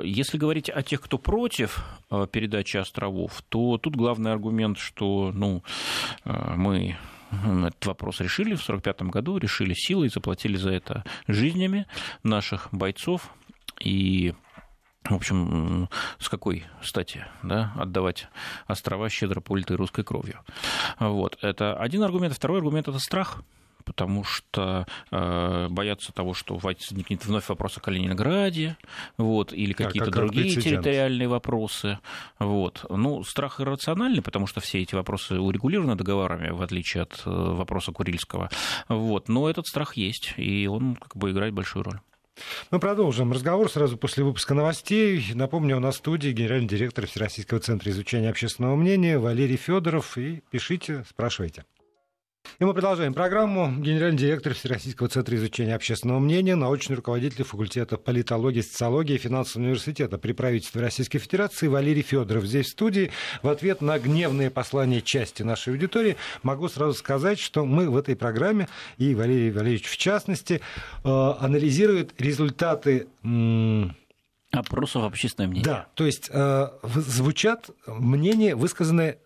[0.00, 1.82] Если говорить о тех, кто против
[2.30, 5.62] передачи островов, то тут главный аргумент, что ну,
[6.24, 6.98] мы
[7.30, 11.86] этот вопрос решили в 1945 году, решили силой, заплатили за это жизнями
[12.22, 13.30] наших бойцов.
[13.80, 14.34] И
[15.04, 15.88] в общем,
[16.18, 18.28] с какой стати да, отдавать
[18.66, 20.40] острова щедро политой русской кровью?
[20.98, 21.38] Вот.
[21.40, 22.34] Это один аргумент.
[22.34, 23.42] Второй аргумент– это страх
[23.88, 28.76] потому что э, боятся того, что возникнет вновь вопрос о Калининграде,
[29.16, 30.84] вот, или какие-то как другие прецедент.
[30.84, 31.98] территориальные вопросы.
[32.38, 32.84] Вот.
[32.90, 37.92] Ну, страх иррациональный, потому что все эти вопросы урегулированы договорами, в отличие от э, вопроса
[37.92, 38.50] Курильского.
[38.88, 39.28] Вот.
[39.28, 42.00] Но этот страх есть, и он как бы играет большую роль.
[42.70, 45.24] Мы продолжим разговор сразу после выпуска новостей.
[45.34, 50.18] Напомню, у нас в студии генеральный директор Всероссийского центра изучения общественного мнения Валерий Федоров.
[50.18, 51.64] И пишите, спрашивайте.
[52.60, 53.70] И мы продолжаем программу.
[53.80, 60.18] Генеральный директор Всероссийского центра изучения общественного мнения, научный руководитель факультета политологии, социологии и финансового университета
[60.18, 63.12] при правительстве Российской Федерации Валерий Федоров здесь в студии.
[63.42, 68.16] В ответ на гневные послания части нашей аудитории могу сразу сказать, что мы в этой
[68.16, 70.60] программе, и Валерий Валерьевич в частности,
[71.04, 73.06] э, анализирует результаты
[74.50, 75.64] Опросов общественного мнения.
[75.64, 79.18] Да, то есть э, звучат мнения, высказанные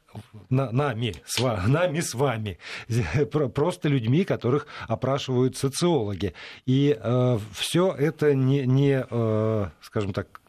[0.51, 2.59] нами, с нами с вами,
[3.55, 6.35] просто людьми, которых опрашивают социологи.
[6.67, 10.41] И э, все это не, не э, скажем так,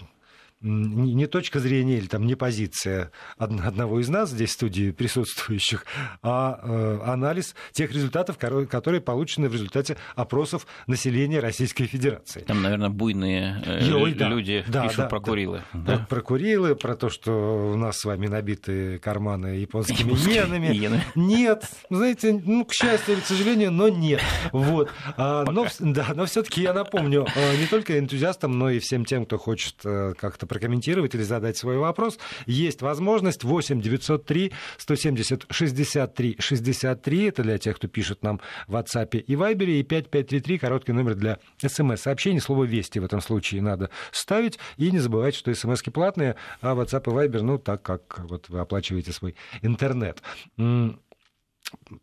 [0.64, 5.86] не точка зрения или там не позиция одного из нас здесь в студии присутствующих,
[6.22, 12.42] а э, анализ тех результатов, которые получены в результате опросов населения Российской Федерации.
[12.42, 15.64] Там, наверное, буйные э, Ой, люди да, пишут да, про Курилы.
[15.74, 15.98] Да.
[15.98, 16.06] Да?
[16.10, 21.02] Про Курилы, про то, что у нас с вами набиты карманы японскими иенами.
[21.16, 24.22] Нет, знаете, ну, к счастью или к сожалению, но нет.
[24.54, 24.90] Вот.
[25.18, 29.26] А, но, да, но все-таки я напомню э, не только энтузиастам, но и всем тем,
[29.26, 37.24] кто хочет как-то прокомментировать или задать свой вопрос, есть возможность 8 903 170 63 63.
[37.26, 39.66] Это для тех, кто пишет нам в WhatsApp и Viber.
[39.66, 42.40] И 5533, короткий номер для смс-сообщений.
[42.40, 44.60] Слово «Вести» в этом случае надо ставить.
[44.78, 48.60] И не забывайте, что смс-ки платные, а WhatsApp и Viber, ну, так как вот вы
[48.60, 50.22] оплачиваете свой интернет.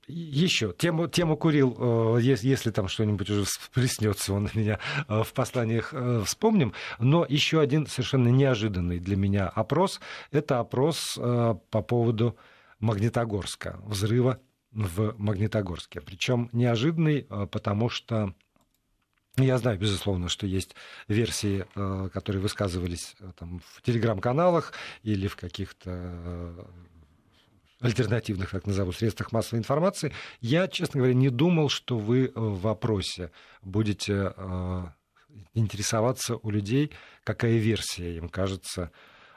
[0.06, 1.76] Еще тему, тему курил,
[2.16, 4.78] э, если, если там что-нибудь уже приснется, он меня
[5.08, 6.74] э, в посланиях э, вспомним.
[6.98, 10.00] Но еще один совершенно неожиданный для меня опрос.
[10.30, 12.36] Это опрос по поводу
[12.78, 14.40] Магнитогорска, взрыва
[14.72, 16.00] в Магнитогорске.
[16.00, 18.34] Причем неожиданный, потому что
[19.36, 20.74] я знаю, безусловно, что есть
[21.08, 21.64] версии,
[22.10, 26.66] которые высказывались там, в телеграм-каналах или в каких-то
[27.80, 33.30] альтернативных, так назову, средствах массовой информации, я, честно говоря, не думал, что вы в вопросе
[33.62, 34.82] будете э,
[35.54, 36.90] интересоваться у людей,
[37.24, 38.90] какая версия им кажется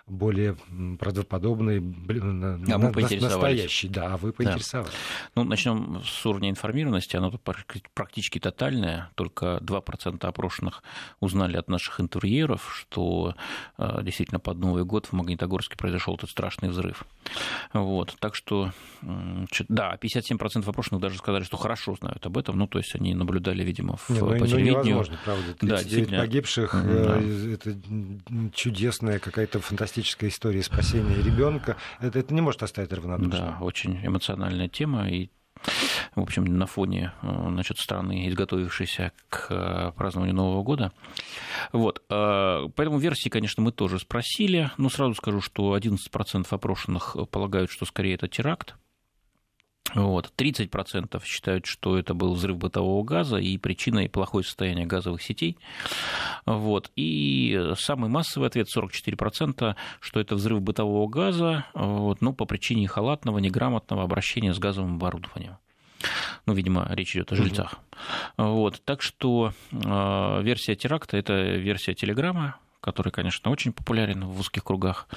[0.07, 0.57] более
[0.99, 3.87] правдоподобный, а мы настоящий.
[3.87, 4.91] Да, а вы поинтересовались.
[4.91, 4.97] Да.
[5.35, 7.15] Ну, начнем с уровня информированности.
[7.15, 7.31] Оно
[7.93, 9.11] практически тотальное.
[9.15, 10.83] Только 2% опрошенных
[11.21, 13.35] узнали от наших интервьюеров, что
[13.77, 17.05] э, действительно под Новый год в Магнитогорске произошел этот страшный взрыв.
[17.71, 18.15] Вот.
[18.19, 22.57] Так что, да, 57% опрошенных даже сказали, что хорошо знают об этом.
[22.57, 24.83] Ну, то есть они наблюдали, видимо, в, Не, ну, по ну, телевидению.
[24.83, 25.53] невозможно, правда.
[25.53, 27.19] 39 да, погибших, да.
[27.21, 27.77] Э, это
[28.53, 31.77] чудесная какая-то фантастическая фантастическая история спасения ребенка.
[31.99, 33.31] Это, это не может оставить равнодушным.
[33.31, 35.07] Да, очень эмоциональная тема.
[35.07, 35.29] И
[36.15, 40.91] в общем, на фоне значит, страны, изготовившейся к э, празднованию Нового года.
[41.71, 42.01] Вот.
[42.09, 47.85] Э, поэтому версии, конечно, мы тоже спросили, но сразу скажу, что 11% опрошенных полагают, что
[47.85, 48.75] скорее это теракт,
[49.95, 50.31] вот.
[50.37, 55.57] 30% считают, что это был взрыв бытового газа и причиной плохое состояние газовых сетей.
[56.45, 56.91] Вот.
[56.95, 63.39] И самый массовый ответ 44%, что это взрыв бытового газа, вот, но по причине халатного,
[63.39, 65.57] неграмотного обращения с газовым оборудованием.
[66.45, 67.79] Ну, видимо, речь идет о жильцах.
[68.37, 68.47] Угу.
[68.47, 68.81] Вот.
[68.83, 75.07] Так что э, версия теракта это версия телеграмма, который, конечно, очень популярен в узких кругах,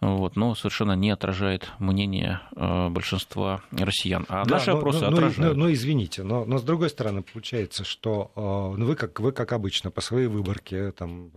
[0.00, 4.24] вот, но совершенно не отражает мнение э, большинства россиян.
[4.28, 5.56] А да, наши но, опросы но, отражают.
[5.56, 9.32] Но, но извините, но, но с другой стороны получается, что э, ну, вы, как, вы,
[9.32, 11.32] как обычно, по своей выборке там,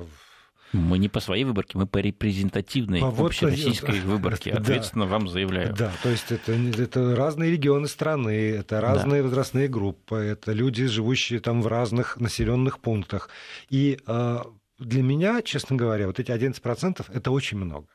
[0.72, 4.52] мы не по своей выборке, мы по репрезентативной вот общероссийской да, выборке.
[4.52, 5.74] Ответственно да, вам заявляю.
[5.74, 9.28] Да, то есть это, это разные регионы страны, это разные да.
[9.28, 13.30] возрастные группы, это люди, живущие там в разных населенных пунктах.
[13.70, 14.38] И э,
[14.80, 17.88] для меня, честно говоря, вот эти 11% это очень много.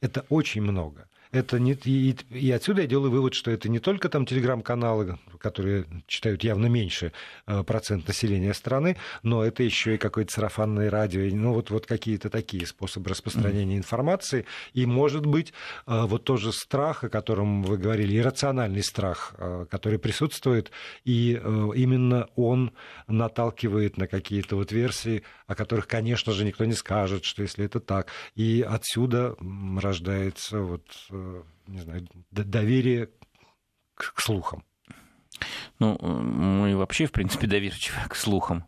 [0.00, 4.08] Это очень много это не, и, и отсюда я делаю вывод, что это не только
[4.08, 7.12] там телеграм-каналы, которые читают явно меньше
[7.46, 12.30] э, процент населения страны, но это еще и какое-то сарафанное радио, ну вот, вот какие-то
[12.30, 14.44] такие способы распространения информации.
[14.72, 15.52] И, может быть,
[15.86, 20.70] э, вот тоже страх, о котором вы говорили, иррациональный страх, э, который присутствует,
[21.04, 22.72] и именно он
[23.06, 27.80] наталкивает на какие-то вот версии, о которых, конечно же, никто не скажет, что если это
[27.80, 28.08] так.
[28.34, 29.36] И отсюда
[29.80, 30.82] рождается вот
[31.66, 33.10] не знаю, доверие
[33.94, 34.64] к, к слухам.
[35.78, 38.64] Ну, мы вообще, в принципе, доверчивы к слухам.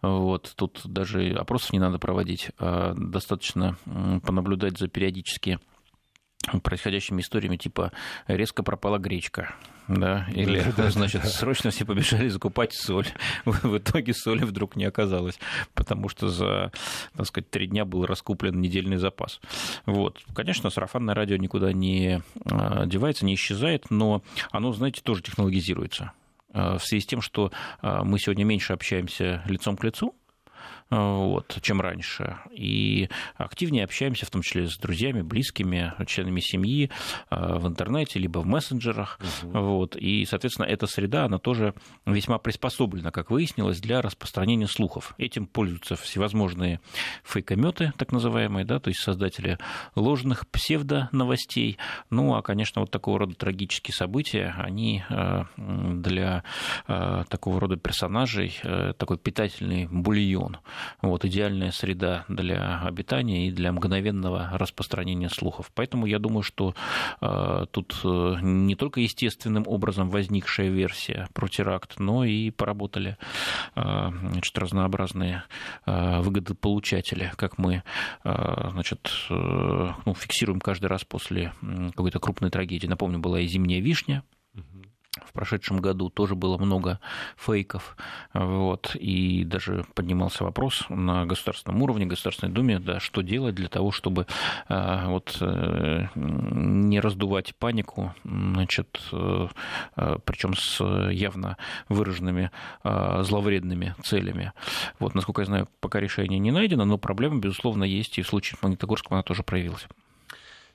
[0.00, 3.76] Вот, тут даже опросов не надо проводить, а достаточно
[4.24, 5.58] понаблюдать за периодически
[6.62, 7.92] происходящими историями, типа
[8.26, 9.54] резко пропала гречка,
[9.88, 13.06] да, или, значит, срочно все побежали закупать соль.
[13.44, 15.38] В итоге соли вдруг не оказалось,
[15.74, 16.72] потому что за,
[17.16, 19.40] так сказать, три дня был раскуплен недельный запас.
[19.86, 20.22] Вот.
[20.34, 26.12] Конечно, сарафанное радио никуда не а, девается, не исчезает, но оно, знаете, тоже технологизируется
[26.52, 30.14] а, в связи с тем, что а, мы сегодня меньше общаемся лицом к лицу,
[30.92, 32.36] вот, чем раньше.
[32.50, 36.90] И активнее общаемся, в том числе с друзьями, близкими, членами семьи
[37.30, 39.18] э, в интернете, либо в мессенджерах.
[39.42, 39.58] Угу.
[39.58, 41.72] Вот, и, соответственно, эта среда, она тоже
[42.04, 45.14] весьма приспособлена, как выяснилось, для распространения слухов.
[45.16, 46.80] Этим пользуются всевозможные
[47.24, 49.56] фейкометы, так называемые, да, то есть создатели
[49.94, 51.78] ложных псевдоновостей.
[52.10, 56.44] Ну, а, конечно, вот такого рода трагические события, они э, для
[56.86, 58.60] э, такого рода персонажей
[58.98, 60.58] такой питательный бульон.
[61.00, 65.70] Вот, идеальная среда для обитания и для мгновенного распространения слухов.
[65.74, 66.74] Поэтому я думаю, что
[67.20, 73.16] э, тут э, не только естественным образом возникшая версия про теракт, но и поработали
[73.74, 75.44] э, значит, разнообразные
[75.86, 77.82] э, выгодополучатели, как мы
[78.24, 81.52] э, значит, э, ну, фиксируем каждый раз после
[81.94, 82.86] какой-то крупной трагедии.
[82.86, 84.22] Напомню, была и зимняя вишня,
[85.20, 86.98] в прошедшем году тоже было много
[87.36, 87.96] фейков,
[88.32, 93.92] вот, и даже поднимался вопрос на государственном уровне, Государственной Думе, да, что делать для того,
[93.92, 94.26] чтобы
[94.68, 99.48] а, вот, э, не раздувать панику, значит, э,
[99.96, 102.50] э, причем с явно выраженными
[102.82, 104.52] зловредными целями.
[104.98, 108.58] Вот, насколько я знаю, пока решение не найдено, но проблема, безусловно, есть, и в случае
[108.58, 109.86] с Магнитогорском она тоже проявилась.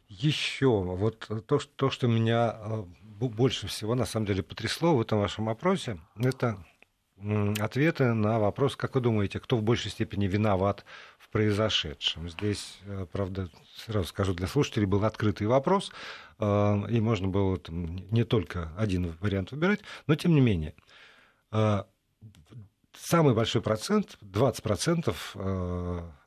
[0.09, 2.55] Еще вот то, что, то, что меня
[3.19, 6.57] больше всего, на самом деле, потрясло в этом вашем опросе, это
[7.59, 10.85] ответы на вопрос, как вы думаете, кто в большей степени виноват
[11.17, 12.29] в произошедшем.
[12.29, 15.91] Здесь, э, правда, сразу скажу для слушателей, был открытый вопрос,
[16.39, 16.43] э,
[16.89, 20.75] и можно было там, не только один вариант выбирать, но тем не менее.
[21.51, 21.85] Э,
[22.93, 25.15] самый большой процент, 20%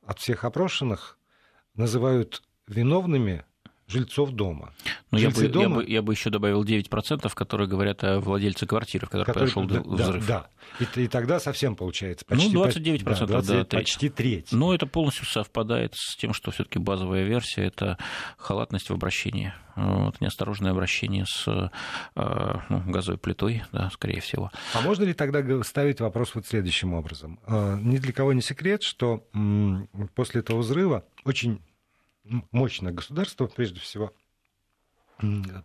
[0.06, 1.18] от всех опрошенных
[1.74, 3.44] называют виновными
[3.90, 4.72] жильцов дома.
[5.10, 5.62] Но я бы, дома...
[5.62, 9.52] я, бы, я бы еще добавил 9%, которые говорят о владельце квартиры, в которой который,
[9.52, 10.26] произошел да, взрыв.
[10.26, 10.46] Да,
[10.78, 12.52] И, и тогда совсем получается почти...
[12.52, 14.52] Ну, 29%, да, 20, да почти треть.
[14.52, 17.98] Но это полностью совпадает с тем, что все таки базовая версия– это
[18.38, 19.52] халатность в обращении.
[19.76, 24.50] Вот, неосторожное обращение с э, ну, газовой плитой, да, скорее всего.
[24.74, 27.38] А можно ли тогда ставить вопрос вот следующим образом?
[27.46, 29.24] Э, ни для кого не секрет, что
[30.14, 31.60] после этого взрыва очень
[32.50, 34.12] мощное государство, прежде всего,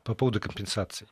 [0.03, 1.07] по поводу компенсаций.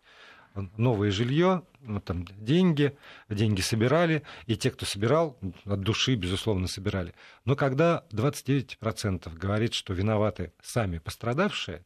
[0.77, 2.95] Новое жилье, ну, там деньги,
[3.27, 7.15] деньги собирали, и те, кто собирал, от души, безусловно, собирали.
[7.43, 11.84] Но когда 29% говорит, что виноваты сами пострадавшие,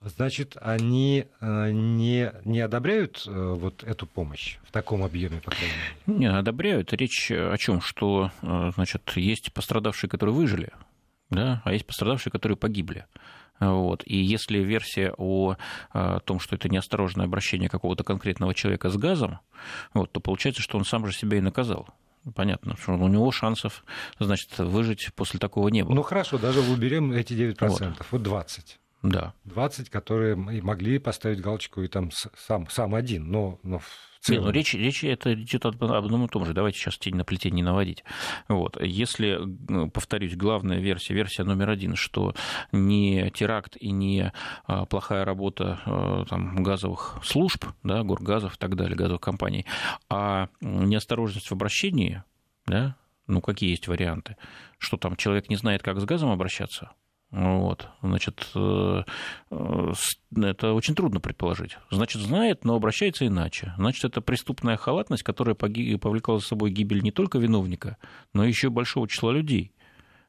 [0.00, 5.74] значит, они э, не, не одобряют э, вот эту помощь в таком объеме, по крайней
[6.06, 6.18] мере?
[6.18, 6.94] Не, одобряют.
[6.94, 7.82] Речь о чем?
[7.82, 10.70] Что, э, значит, есть пострадавшие, которые выжили,
[11.30, 13.06] да, а есть пострадавшие, которые погибли.
[13.60, 14.02] Вот.
[14.06, 15.56] И если версия о,
[15.90, 19.40] о том, что это неосторожное обращение какого-то конкретного человека с газом,
[19.94, 21.88] вот, то получается, что он сам же себя и наказал.
[22.34, 23.84] Понятно, что у него шансов,
[24.18, 25.94] значит, выжить после такого не было.
[25.94, 28.78] Ну хорошо, даже уберем эти 9%, вот, вот 20.
[29.02, 29.32] Да.
[29.44, 33.80] 20, которые могли поставить галочку и там сам, сам один, но, но
[34.28, 36.52] не, ну, речь, речь это идет об одном и том же.
[36.52, 38.04] Давайте сейчас тень на плетень не наводить.
[38.48, 38.80] Вот.
[38.80, 42.34] Если, ну, повторюсь, главная версия, версия номер один, что
[42.72, 44.32] не теракт и не
[44.66, 49.66] а, плохая работа а, там, газовых служб, да, горгазов и так далее, газовых компаний,
[50.08, 52.22] а неосторожность в обращении,
[52.66, 54.36] да, ну, какие есть варианты?
[54.78, 56.90] Что там человек не знает, как с газом обращаться?
[57.30, 59.02] Вот, значит, э,
[59.50, 59.92] э,
[60.36, 61.76] это очень трудно предположить.
[61.90, 63.74] Значит, знает, но обращается иначе.
[63.76, 67.98] Значит, это преступная халатность, которая повлекла за собой гибель не только виновника,
[68.32, 69.72] но еще большого числа людей.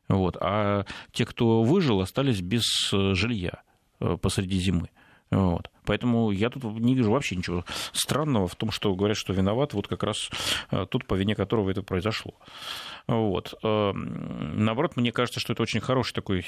[0.10, 0.36] Вот.
[0.42, 3.62] А те, кто выжил, остались без э, жилья
[4.22, 4.90] посреди зимы.
[5.32, 5.70] Вот.
[5.89, 9.88] Поэтому я тут не вижу вообще ничего странного в том, что говорят, что виноват вот
[9.88, 10.30] как раз
[10.69, 12.36] тот, по вине которого это произошло.
[13.08, 13.56] Вот.
[13.63, 16.45] Наоборот, мне кажется, что это очень хороший такой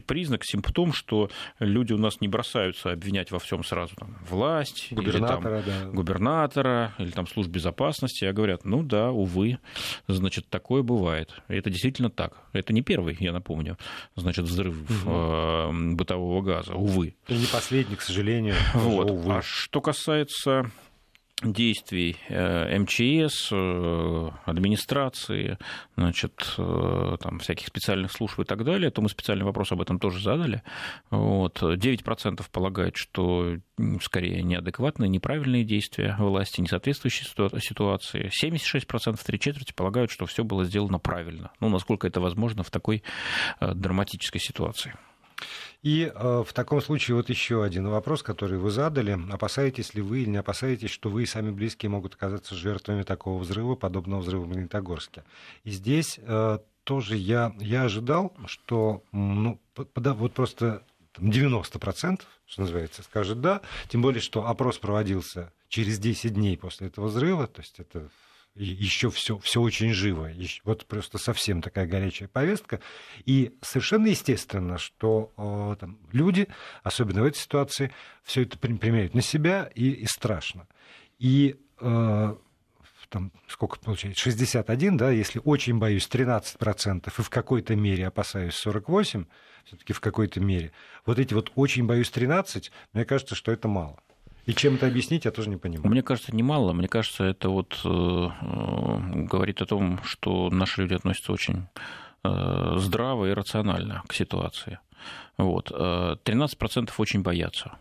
[0.00, 5.58] признак, симптом, что люди у нас не бросаются обвинять во всем сразу там, власть, губернатора,
[5.60, 5.90] или, там, да.
[5.90, 9.58] губернатора, или там служб безопасности, а говорят, ну да, увы,
[10.08, 11.34] значит, такое бывает.
[11.48, 12.34] И это действительно так.
[12.52, 13.78] Это не первый, я напомню,
[14.16, 15.94] значит, взрыв угу.
[15.94, 17.14] бытового газа, увы.
[17.28, 18.54] И не последний, к сожалению.
[18.74, 19.10] Вот.
[19.10, 19.34] Увы.
[19.34, 20.70] А что касается
[21.42, 25.58] действий э, МЧС, э, администрации,
[25.96, 29.98] значит, э, там, всяких специальных служб и так далее, то мы специальный вопрос об этом
[29.98, 30.62] тоже задали.
[31.10, 31.62] Вот.
[31.62, 33.56] 9% полагают, что
[34.00, 38.30] скорее неадекватные, неправильные действия власти, не соответствующие ситуации.
[38.30, 41.50] 76%, три четверти полагают, что все было сделано правильно.
[41.60, 43.02] Ну, насколько это возможно в такой
[43.60, 44.94] драматической ситуации.
[45.82, 49.18] И э, в таком случае вот еще один вопрос, который вы задали.
[49.30, 53.38] Опасаетесь ли вы или не опасаетесь, что вы и сами близкие могут оказаться жертвами такого
[53.38, 55.24] взрыва, подобного взрыву в Магнитогорске?
[55.64, 60.82] И здесь э, тоже я, я ожидал, что ну, вот просто
[61.18, 67.06] 90%, что называется, скажет «да», тем более, что опрос проводился через 10 дней после этого
[67.06, 68.08] взрыва, то есть это
[68.54, 70.30] еще все, все очень живо.
[70.64, 72.80] Вот просто совсем такая горячая повестка.
[73.24, 76.48] И совершенно естественно, что э, там, люди,
[76.82, 80.68] особенно в этой ситуации, все это примеряют на себя и, и страшно.
[81.18, 82.34] И э,
[83.14, 89.26] там, сколько получается, 61, да, если очень боюсь 13% и в какой-то мере опасаюсь 48,
[89.64, 90.72] все-таки в какой-то мере,
[91.06, 94.00] вот эти вот очень боюсь 13, мне кажется, что это мало.
[94.46, 95.90] И чем это объяснить, я тоже не понимаю.
[95.90, 96.72] Мне кажется, немало.
[96.72, 101.66] Мне кажется, это вот э, э, говорит о том, что наши люди относятся очень
[102.24, 104.78] э, здраво и рационально к ситуации.
[105.38, 105.70] Вот.
[105.70, 107.72] 13% очень боятся.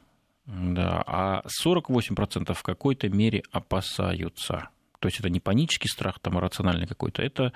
[0.45, 4.70] Да, а 48% в какой-то мере опасаются.
[5.04, 7.51] То есть это не панический страх, там, а рациональный какой-то, это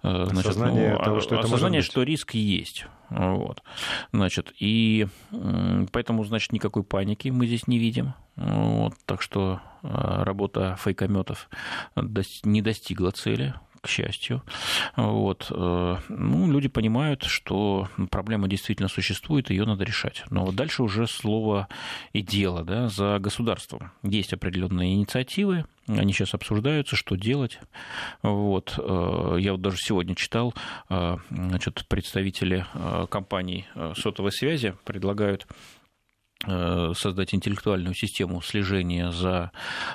[0.00, 2.86] значит, осознание, ну, того, что, осознание что риск есть.
[3.10, 3.62] Вот.
[4.10, 5.06] Значит, и
[5.92, 8.14] поэтому, значит, никакой паники мы здесь не видим.
[8.36, 11.50] Вот, так что работа фейкометов
[11.94, 14.42] не достигла цели к счастью.
[14.96, 15.48] Вот.
[15.50, 20.24] Э, ну, люди понимают, что проблема действительно существует, ее надо решать.
[20.30, 21.68] Но вот дальше уже слово
[22.12, 23.92] и дело да, за государством.
[24.02, 27.60] Есть определенные инициативы, они сейчас обсуждаются, что делать.
[28.22, 28.74] Вот.
[28.78, 30.54] Э, я вот даже сегодня читал,
[30.90, 32.66] э, значит, представители
[33.10, 33.66] компаний
[33.96, 35.46] сотовой связи предлагают
[36.44, 39.50] создать интеллектуальную систему слежения за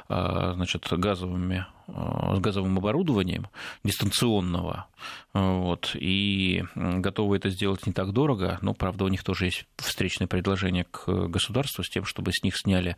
[0.09, 3.47] значит, газовыми, с газовым оборудованием
[3.83, 4.87] дистанционного,
[5.33, 10.27] вот, и готовы это сделать не так дорого, но, правда, у них тоже есть встречное
[10.27, 12.95] предложение к государству с тем, чтобы с них сняли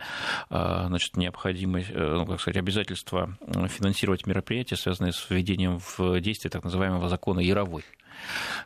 [0.50, 3.38] значит, необходимость, ну, как сказать, обязательство
[3.70, 7.84] финансировать мероприятия, связанные с введением в действие так называемого закона Яровой.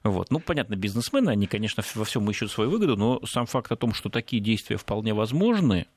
[0.04, 0.30] Вот.
[0.30, 3.94] Ну, понятно, бизнесмены, они, конечно, во всем ищут свою выгоду, но сам факт о том,
[3.94, 5.88] что такие действия вполне возможны,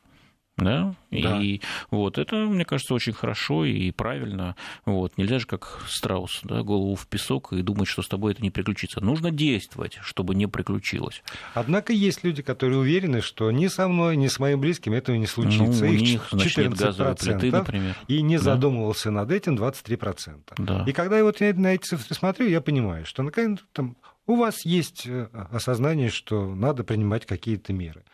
[0.59, 0.94] да?
[1.11, 1.40] да.
[1.40, 4.55] И вот это, мне кажется, очень хорошо и правильно.
[4.84, 5.16] Вот.
[5.16, 8.50] Нельзя же как страус, да, голову в песок и думать, что с тобой это не
[8.50, 9.00] приключится.
[9.00, 11.22] Нужно действовать, чтобы не приключилось.
[11.55, 15.26] Однако есть люди, которые уверены, что ни со мной, ни с моим близким этого не
[15.26, 15.84] случится.
[15.84, 17.96] Ну, у Их них, 14%, значит, газовые плиты, например.
[18.09, 18.42] И не да.
[18.42, 20.40] задумывался над этим 23%.
[20.59, 20.84] Да.
[20.86, 23.96] И когда я вот на эти цифры смотрю, я понимаю, что наконец там
[24.26, 28.05] у вас есть э, осознание, что надо принимать какие-то меры.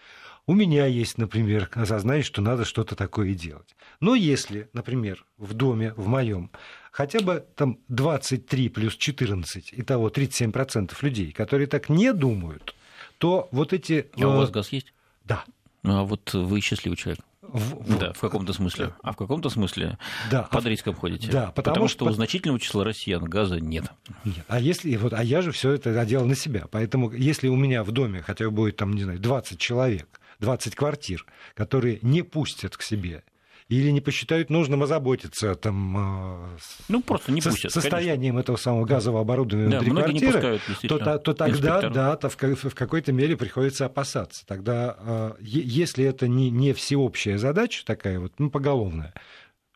[0.48, 3.76] У меня есть, например, осознание, что надо что-то такое делать.
[4.00, 6.50] Но если, например, в доме, в моем,
[6.90, 12.74] хотя бы там 23 плюс 14, итого 37% людей, которые так не думают,
[13.18, 14.08] то вот эти...
[14.18, 14.94] А у вас э, газ есть?
[15.24, 15.44] Да.
[15.82, 17.20] Ну, а вот вы счастливый человек.
[17.42, 18.94] В, да, в каком-то смысле.
[19.02, 19.98] А в каком-то смысле
[20.30, 21.30] да, под риском ходите.
[21.30, 22.12] Да, потому, потому что под...
[22.12, 23.84] у значительного числа россиян газа нет.
[24.24, 24.44] нет.
[24.48, 26.66] А если вот, а я же все это одел на себя.
[26.70, 30.74] Поэтому если у меня в доме хотя бы будет там, не знаю, 20 человек, 20
[30.74, 31.24] квартир,
[31.54, 33.24] которые не пустят к себе
[33.68, 36.56] или не посчитают нужным озаботиться там, а,
[36.88, 38.40] ну, просто не пустят, состоянием конечно.
[38.40, 42.74] этого самого газового оборудования да, внутри квартиры, пускают, то, то тогда да, то в, в
[42.74, 44.46] какой-то мере приходится опасаться.
[44.46, 49.12] Тогда, а, если это не, не всеобщая задача такая вот, ну, поголовная,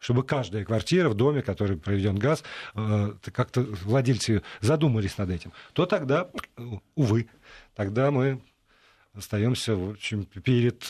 [0.01, 2.43] чтобы каждая квартира в доме, в которой проведен газ,
[2.75, 6.31] а, как-то владельцы задумались над этим, то тогда,
[6.95, 7.29] увы,
[7.75, 8.41] тогда мы
[9.15, 10.89] остаемся в общем, перед,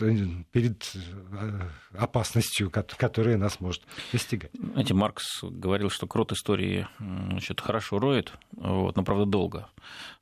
[0.53, 1.61] перед э,
[1.97, 4.51] опасностью, которая нас может достигать.
[4.55, 9.69] Знаете, Маркс говорил, что крот истории значит, хорошо роет, вот, но, правда, долго.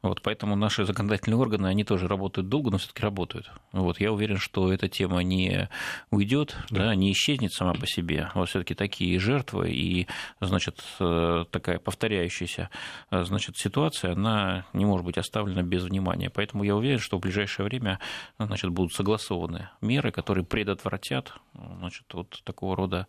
[0.03, 3.51] Вот, поэтому наши законодательные органы, они тоже работают долго, но все-таки работают.
[3.72, 5.68] Вот, я уверен, что эта тема не
[6.11, 6.86] уйдет, да.
[6.86, 8.30] Да, не исчезнет сама по себе.
[8.34, 10.07] Вот все-таки такие жертвы и,
[10.40, 12.70] значит, э, такая повторяющаяся
[13.11, 16.30] э, значит, ситуация, она не может быть оставлена без внимания.
[16.30, 17.89] Поэтому я уверен, что в ближайшее время
[18.38, 23.07] значит, будут согласованы меры, которые предотвратят значит, вот такого рода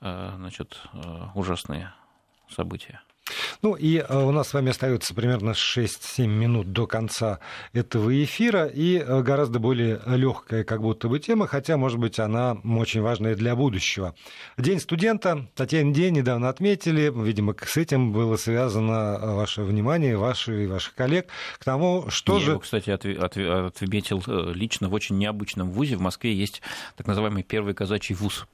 [0.00, 0.80] э, значит,
[1.34, 1.92] ужасные
[2.48, 3.00] события.
[3.62, 7.40] Ну и э, у нас с вами остается примерно 6-7 минут до конца
[7.72, 12.56] этого эфира, и э, гораздо более легкая как будто бы тема, хотя, может быть, она
[12.64, 14.14] очень важная для будущего.
[14.58, 20.64] День студента, Татьяна день недавно отметили, видимо, с этим было связано э, ваше внимание, ваше
[20.64, 21.28] и ваших коллег,
[21.58, 22.50] к тому, что Я же...
[22.52, 24.22] Его, кстати, отметил
[24.52, 25.96] лично в очень необычном вузе.
[25.96, 26.62] В Москве есть
[26.96, 28.46] так называемый первый казачий вуз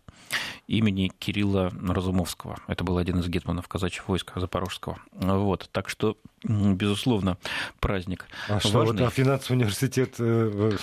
[0.66, 2.56] имени Кирилла Разумовского.
[2.66, 4.85] Это был один из гетманов казачьих войск Запорожского.
[5.12, 5.68] Вот.
[5.72, 7.38] Так что, безусловно,
[7.80, 8.70] праздник а важный.
[8.70, 10.76] Что, вот, а финансовый университет э,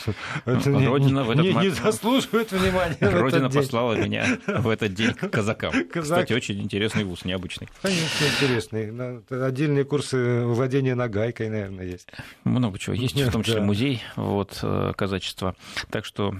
[0.46, 5.14] это не, Родина в этот не, не заслуживает внимания Родина послала меня в этот день
[5.14, 5.72] к казакам.
[5.72, 6.04] Казак.
[6.04, 7.68] Кстати, очень интересный вуз, необычный.
[7.82, 9.46] Конечно, интересный.
[9.46, 12.08] Отдельные курсы владения нагайкой, наверное, есть.
[12.44, 13.66] Много чего есть, в том числе да.
[13.66, 15.56] музей вот, э, казачества.
[15.90, 16.34] Так что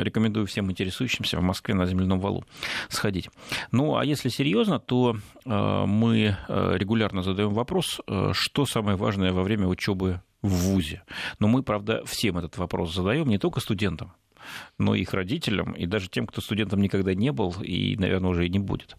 [0.00, 2.44] рекомендую всем интересующимся в Москве на земляном валу
[2.88, 3.30] сходить.
[3.70, 6.74] Ну, а если серьезно, то э, мы э,
[7.06, 11.02] регулярно задаем вопрос, э, что самое важное во время учебы в ВУЗе.
[11.38, 14.12] Но мы, правда, всем этот вопрос задаем, не только студентам,
[14.78, 18.46] но и их родителям, и даже тем, кто студентом никогда не был и, наверное, уже
[18.46, 18.96] и не будет.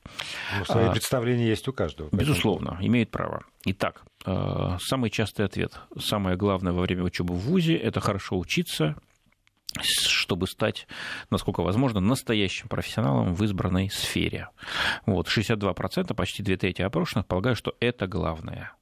[0.58, 2.10] Ну, свои а, представления есть у каждого.
[2.12, 3.44] Безусловно, имеет право.
[3.66, 5.74] Итак, э, самый частый ответ.
[6.00, 8.96] Самое главное во время учебы в ВУЗе– это хорошо учиться,
[9.84, 10.88] чтобы стать,
[11.30, 14.50] насколько возможно, настоящим профессионалом в избранной сфере.
[15.06, 18.74] Вот, 62%, почти две трети опрошенных полагают, что это главное.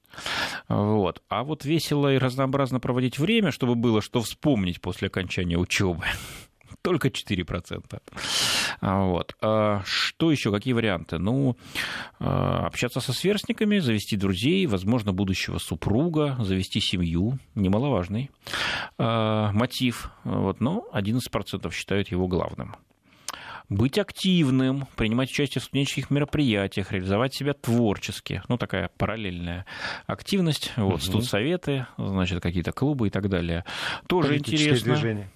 [0.67, 1.21] Вот.
[1.29, 6.05] А вот весело и разнообразно проводить время, чтобы было что вспомнить после окончания учебы,
[6.85, 8.01] только 4%.
[8.79, 9.35] А, вот.
[9.41, 10.51] А что еще?
[10.51, 11.17] Какие варианты?
[11.17, 11.57] Ну,
[12.19, 18.29] а, общаться со сверстниками, завести друзей, возможно, будущего супруга, завести семью, немаловажный
[18.99, 20.11] мотив.
[20.23, 22.75] Вот, но 11% считают его главным
[23.67, 28.43] быть активным, принимать участие в студенческих мероприятиях, реализовать себя творчески.
[28.47, 29.65] Ну, такая параллельная
[30.05, 30.71] активность.
[30.75, 31.01] Вот, угу.
[31.01, 33.65] студсоветы, значит, какие-то клубы и так далее.
[34.07, 34.93] Тоже интересно.
[34.93, 35.31] Движение.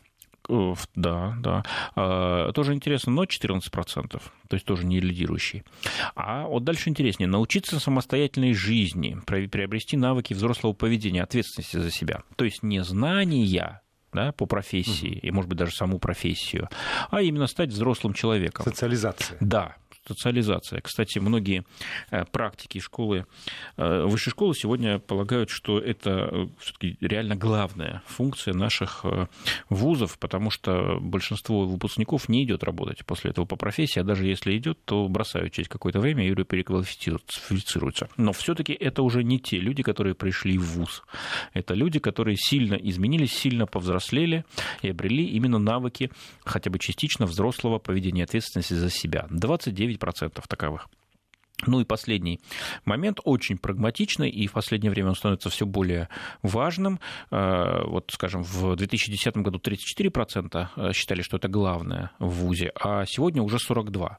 [0.95, 1.63] Да, да.
[1.95, 4.21] А, тоже интересно, но 14%, то
[4.51, 5.63] есть тоже не лидирующий.
[6.15, 7.27] А вот дальше интереснее.
[7.27, 12.23] Научиться самостоятельной жизни, приобрести навыки взрослого поведения, ответственности за себя.
[12.35, 13.81] То есть не знания,
[14.13, 15.27] да, по профессии, угу.
[15.27, 16.67] и, может быть, даже саму профессию,
[17.09, 18.65] а именно стать взрослым человеком.
[18.65, 19.37] Социализация.
[19.39, 19.75] Да,
[20.10, 20.82] социализация.
[20.82, 21.64] Кстати, многие
[22.12, 23.26] э, практики школы,
[23.78, 29.05] э, высшей школы сегодня полагают, что это э, все-таки реально главная функция наших
[29.70, 34.57] вузов, потому что большинство выпускников не идет работать после этого по профессии, а даже если
[34.57, 38.10] идет, то бросают через какое-то время и переквалифицируются.
[38.18, 41.03] Но все-таки это уже не те люди, которые пришли в вуз.
[41.53, 44.45] Это люди, которые сильно изменились, сильно повзрослели
[44.82, 46.12] и обрели именно навыки
[46.45, 49.28] хотя бы частично взрослого поведения ответственности за себя.
[49.30, 50.87] 29 10% таковых.
[51.67, 52.39] Ну и последний
[52.85, 56.07] момент, очень прагматичный, и в последнее время он становится все более
[56.41, 56.99] важным.
[57.31, 63.05] Э, вот, скажем, в 2010 году 34% э, считали, что это главное в ВУЗе, а
[63.05, 64.15] сегодня уже 42%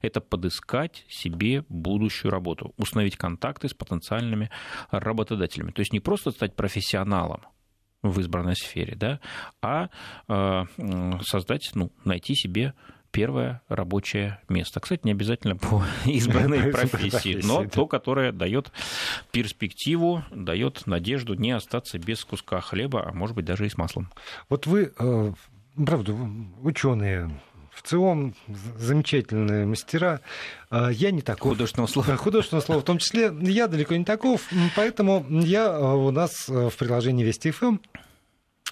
[0.00, 4.50] это подыскать себе будущую работу, установить контакты с потенциальными
[4.90, 5.70] работодателями.
[5.70, 7.42] То есть не просто стать профессионалом
[8.02, 9.20] в избранной сфере, да,
[9.60, 9.88] а
[10.28, 10.62] э,
[11.22, 12.74] создать, ну, найти себе
[13.16, 14.78] первое рабочее место.
[14.78, 18.70] Кстати, не обязательно по избранной профессии, но то, которое дает
[19.32, 24.10] перспективу, дает надежду не остаться без куска хлеба, а может быть даже и с маслом.
[24.50, 25.32] Вот вы, э,
[25.82, 26.14] правда,
[26.60, 27.30] ученые,
[27.72, 28.34] в целом
[28.76, 30.20] замечательные мастера.
[30.68, 31.52] А я не такой.
[31.52, 32.16] Художественного слова.
[32.16, 33.34] Художественного слова в том числе.
[33.40, 34.42] Я далеко не таков,
[34.76, 37.78] поэтому я э, у нас э, в приложении Вести ФМ,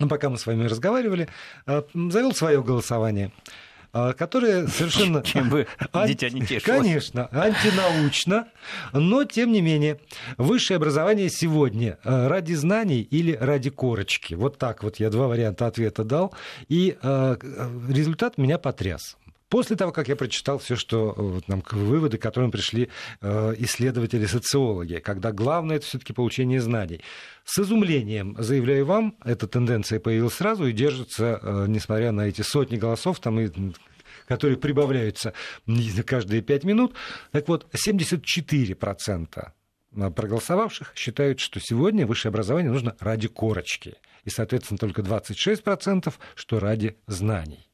[0.06, 1.28] пока мы с вами разговаривали,
[1.66, 3.32] завел свое голосование.
[3.96, 5.22] А, которая совершенно...
[5.24, 5.68] Чем вы
[6.06, 6.64] дитя не тешилось.
[6.64, 8.48] Конечно, антинаучно,
[8.92, 10.00] но, тем не менее,
[10.36, 14.34] высшее образование сегодня а, ради знаний или ради корочки.
[14.34, 16.34] Вот так вот я два варианта ответа дал,
[16.68, 17.38] и а,
[17.88, 19.16] результат меня потряс.
[19.54, 22.90] После того, как я прочитал все, что вот, нам, выводы, к которым пришли
[23.20, 27.02] э, исследователи-социологи, когда главное это все-таки получение знаний.
[27.44, 32.78] С изумлением, заявляю вам, эта тенденция появилась сразу и держится, э, несмотря на эти сотни
[32.78, 33.48] голосов, там и
[34.26, 35.34] которые прибавляются
[36.04, 36.94] каждые пять минут.
[37.30, 39.52] Так вот, 74%
[39.92, 43.94] проголосовавших считают, что сегодня высшее образование нужно ради корочки.
[44.24, 47.68] И, соответственно, только 26%, что ради знаний.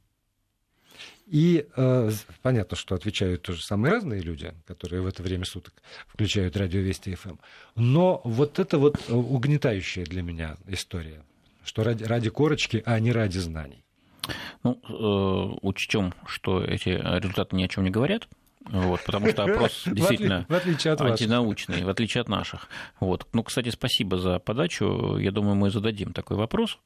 [1.30, 2.10] И э,
[2.42, 5.72] понятно, что отвечают тоже самые разные люди, которые в это время суток
[6.08, 7.36] включают радио Вести ФМ.
[7.76, 11.22] Но вот это вот угнетающая для меня история,
[11.62, 13.84] что ради, ради корочки, а не ради знаний.
[14.64, 18.26] Ну, э, учтем, что эти результаты ни о чем не говорят,
[18.66, 22.68] вот, потому что опрос действительно в отличие от антинаучный, в отличие от наших.
[23.00, 23.26] Вот.
[23.32, 25.16] Ну, кстати, спасибо за подачу.
[25.16, 26.78] Я думаю, мы зададим такой вопрос.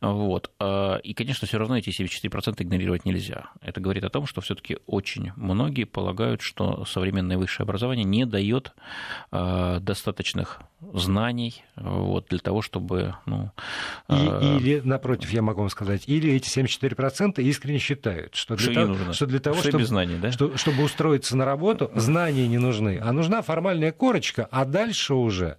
[0.00, 0.50] Вот.
[0.60, 3.50] А, и, конечно, все равно эти 74% игнорировать нельзя.
[3.60, 8.72] Это говорит о том, что все-таки очень многие полагают, что современное высшее образование не дает
[9.30, 10.60] а, достаточных
[10.94, 13.14] знаний вот, для того, чтобы...
[13.26, 13.50] Ну,
[14.08, 18.72] и, а, Или, напротив, я могу вам сказать, или эти 74% искренне считают, что для,
[18.72, 20.32] что того, что для того, что чтобы, знаний, да?
[20.32, 25.56] что, чтобы устроиться на работу, знания не нужны, а нужна формальная корочка, а дальше уже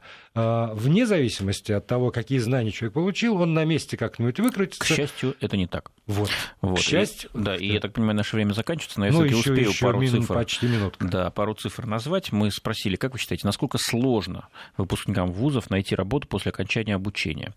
[0.75, 4.83] вне зависимости от того, какие знания человек получил, он на месте как-нибудь выкрутится.
[4.83, 5.91] К счастью, это не так.
[6.05, 6.29] Вот.
[6.61, 6.79] вот.
[6.79, 7.29] К счастью.
[7.33, 9.85] И, да, и я так понимаю, наше время заканчивается, но я ну, все-таки успею еще
[9.85, 10.33] пару мин, цифр.
[10.33, 11.07] Почти минутка.
[11.07, 12.31] Да, пару цифр назвать.
[12.31, 17.53] Мы спросили, как вы считаете, насколько сложно выпускникам вузов найти работу после окончания обучения?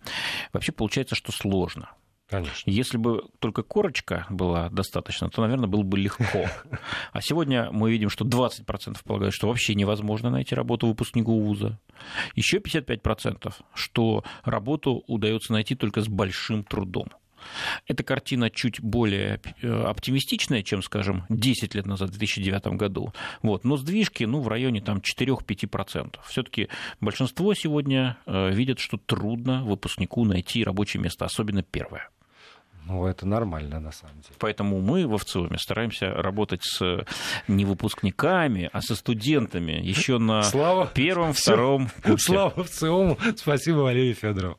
[0.52, 1.90] Вообще получается, что сложно.
[2.30, 2.70] Конечно.
[2.70, 6.46] Если бы только корочка была достаточно, то, наверное, было бы легко.
[7.12, 11.78] А сегодня мы видим, что 20% полагают, что вообще невозможно найти работу выпускнику вуза.
[12.36, 17.08] Еще 55%, что работу удается найти только с большим трудом.
[17.86, 23.12] Эта картина чуть более э, оптимистичная, чем, скажем, 10 лет назад, в 2009 году.
[23.42, 23.64] Вот.
[23.64, 26.16] Но сдвижки ну, в районе там, 4-5%.
[26.26, 26.68] Все-таки
[27.00, 32.08] большинство сегодня э, видят, что трудно выпускнику найти рабочее место, особенно первое.
[32.90, 34.34] Ну, это нормально, на самом деле.
[34.40, 37.04] Поэтому мы в ВЦИОМе стараемся работать с
[37.46, 40.88] не выпускниками, а со студентами еще на Слава...
[40.92, 42.32] первом, втором курсе.
[42.32, 43.16] Слава ВЦИОМу.
[43.36, 44.58] Спасибо, Валерий Федоров.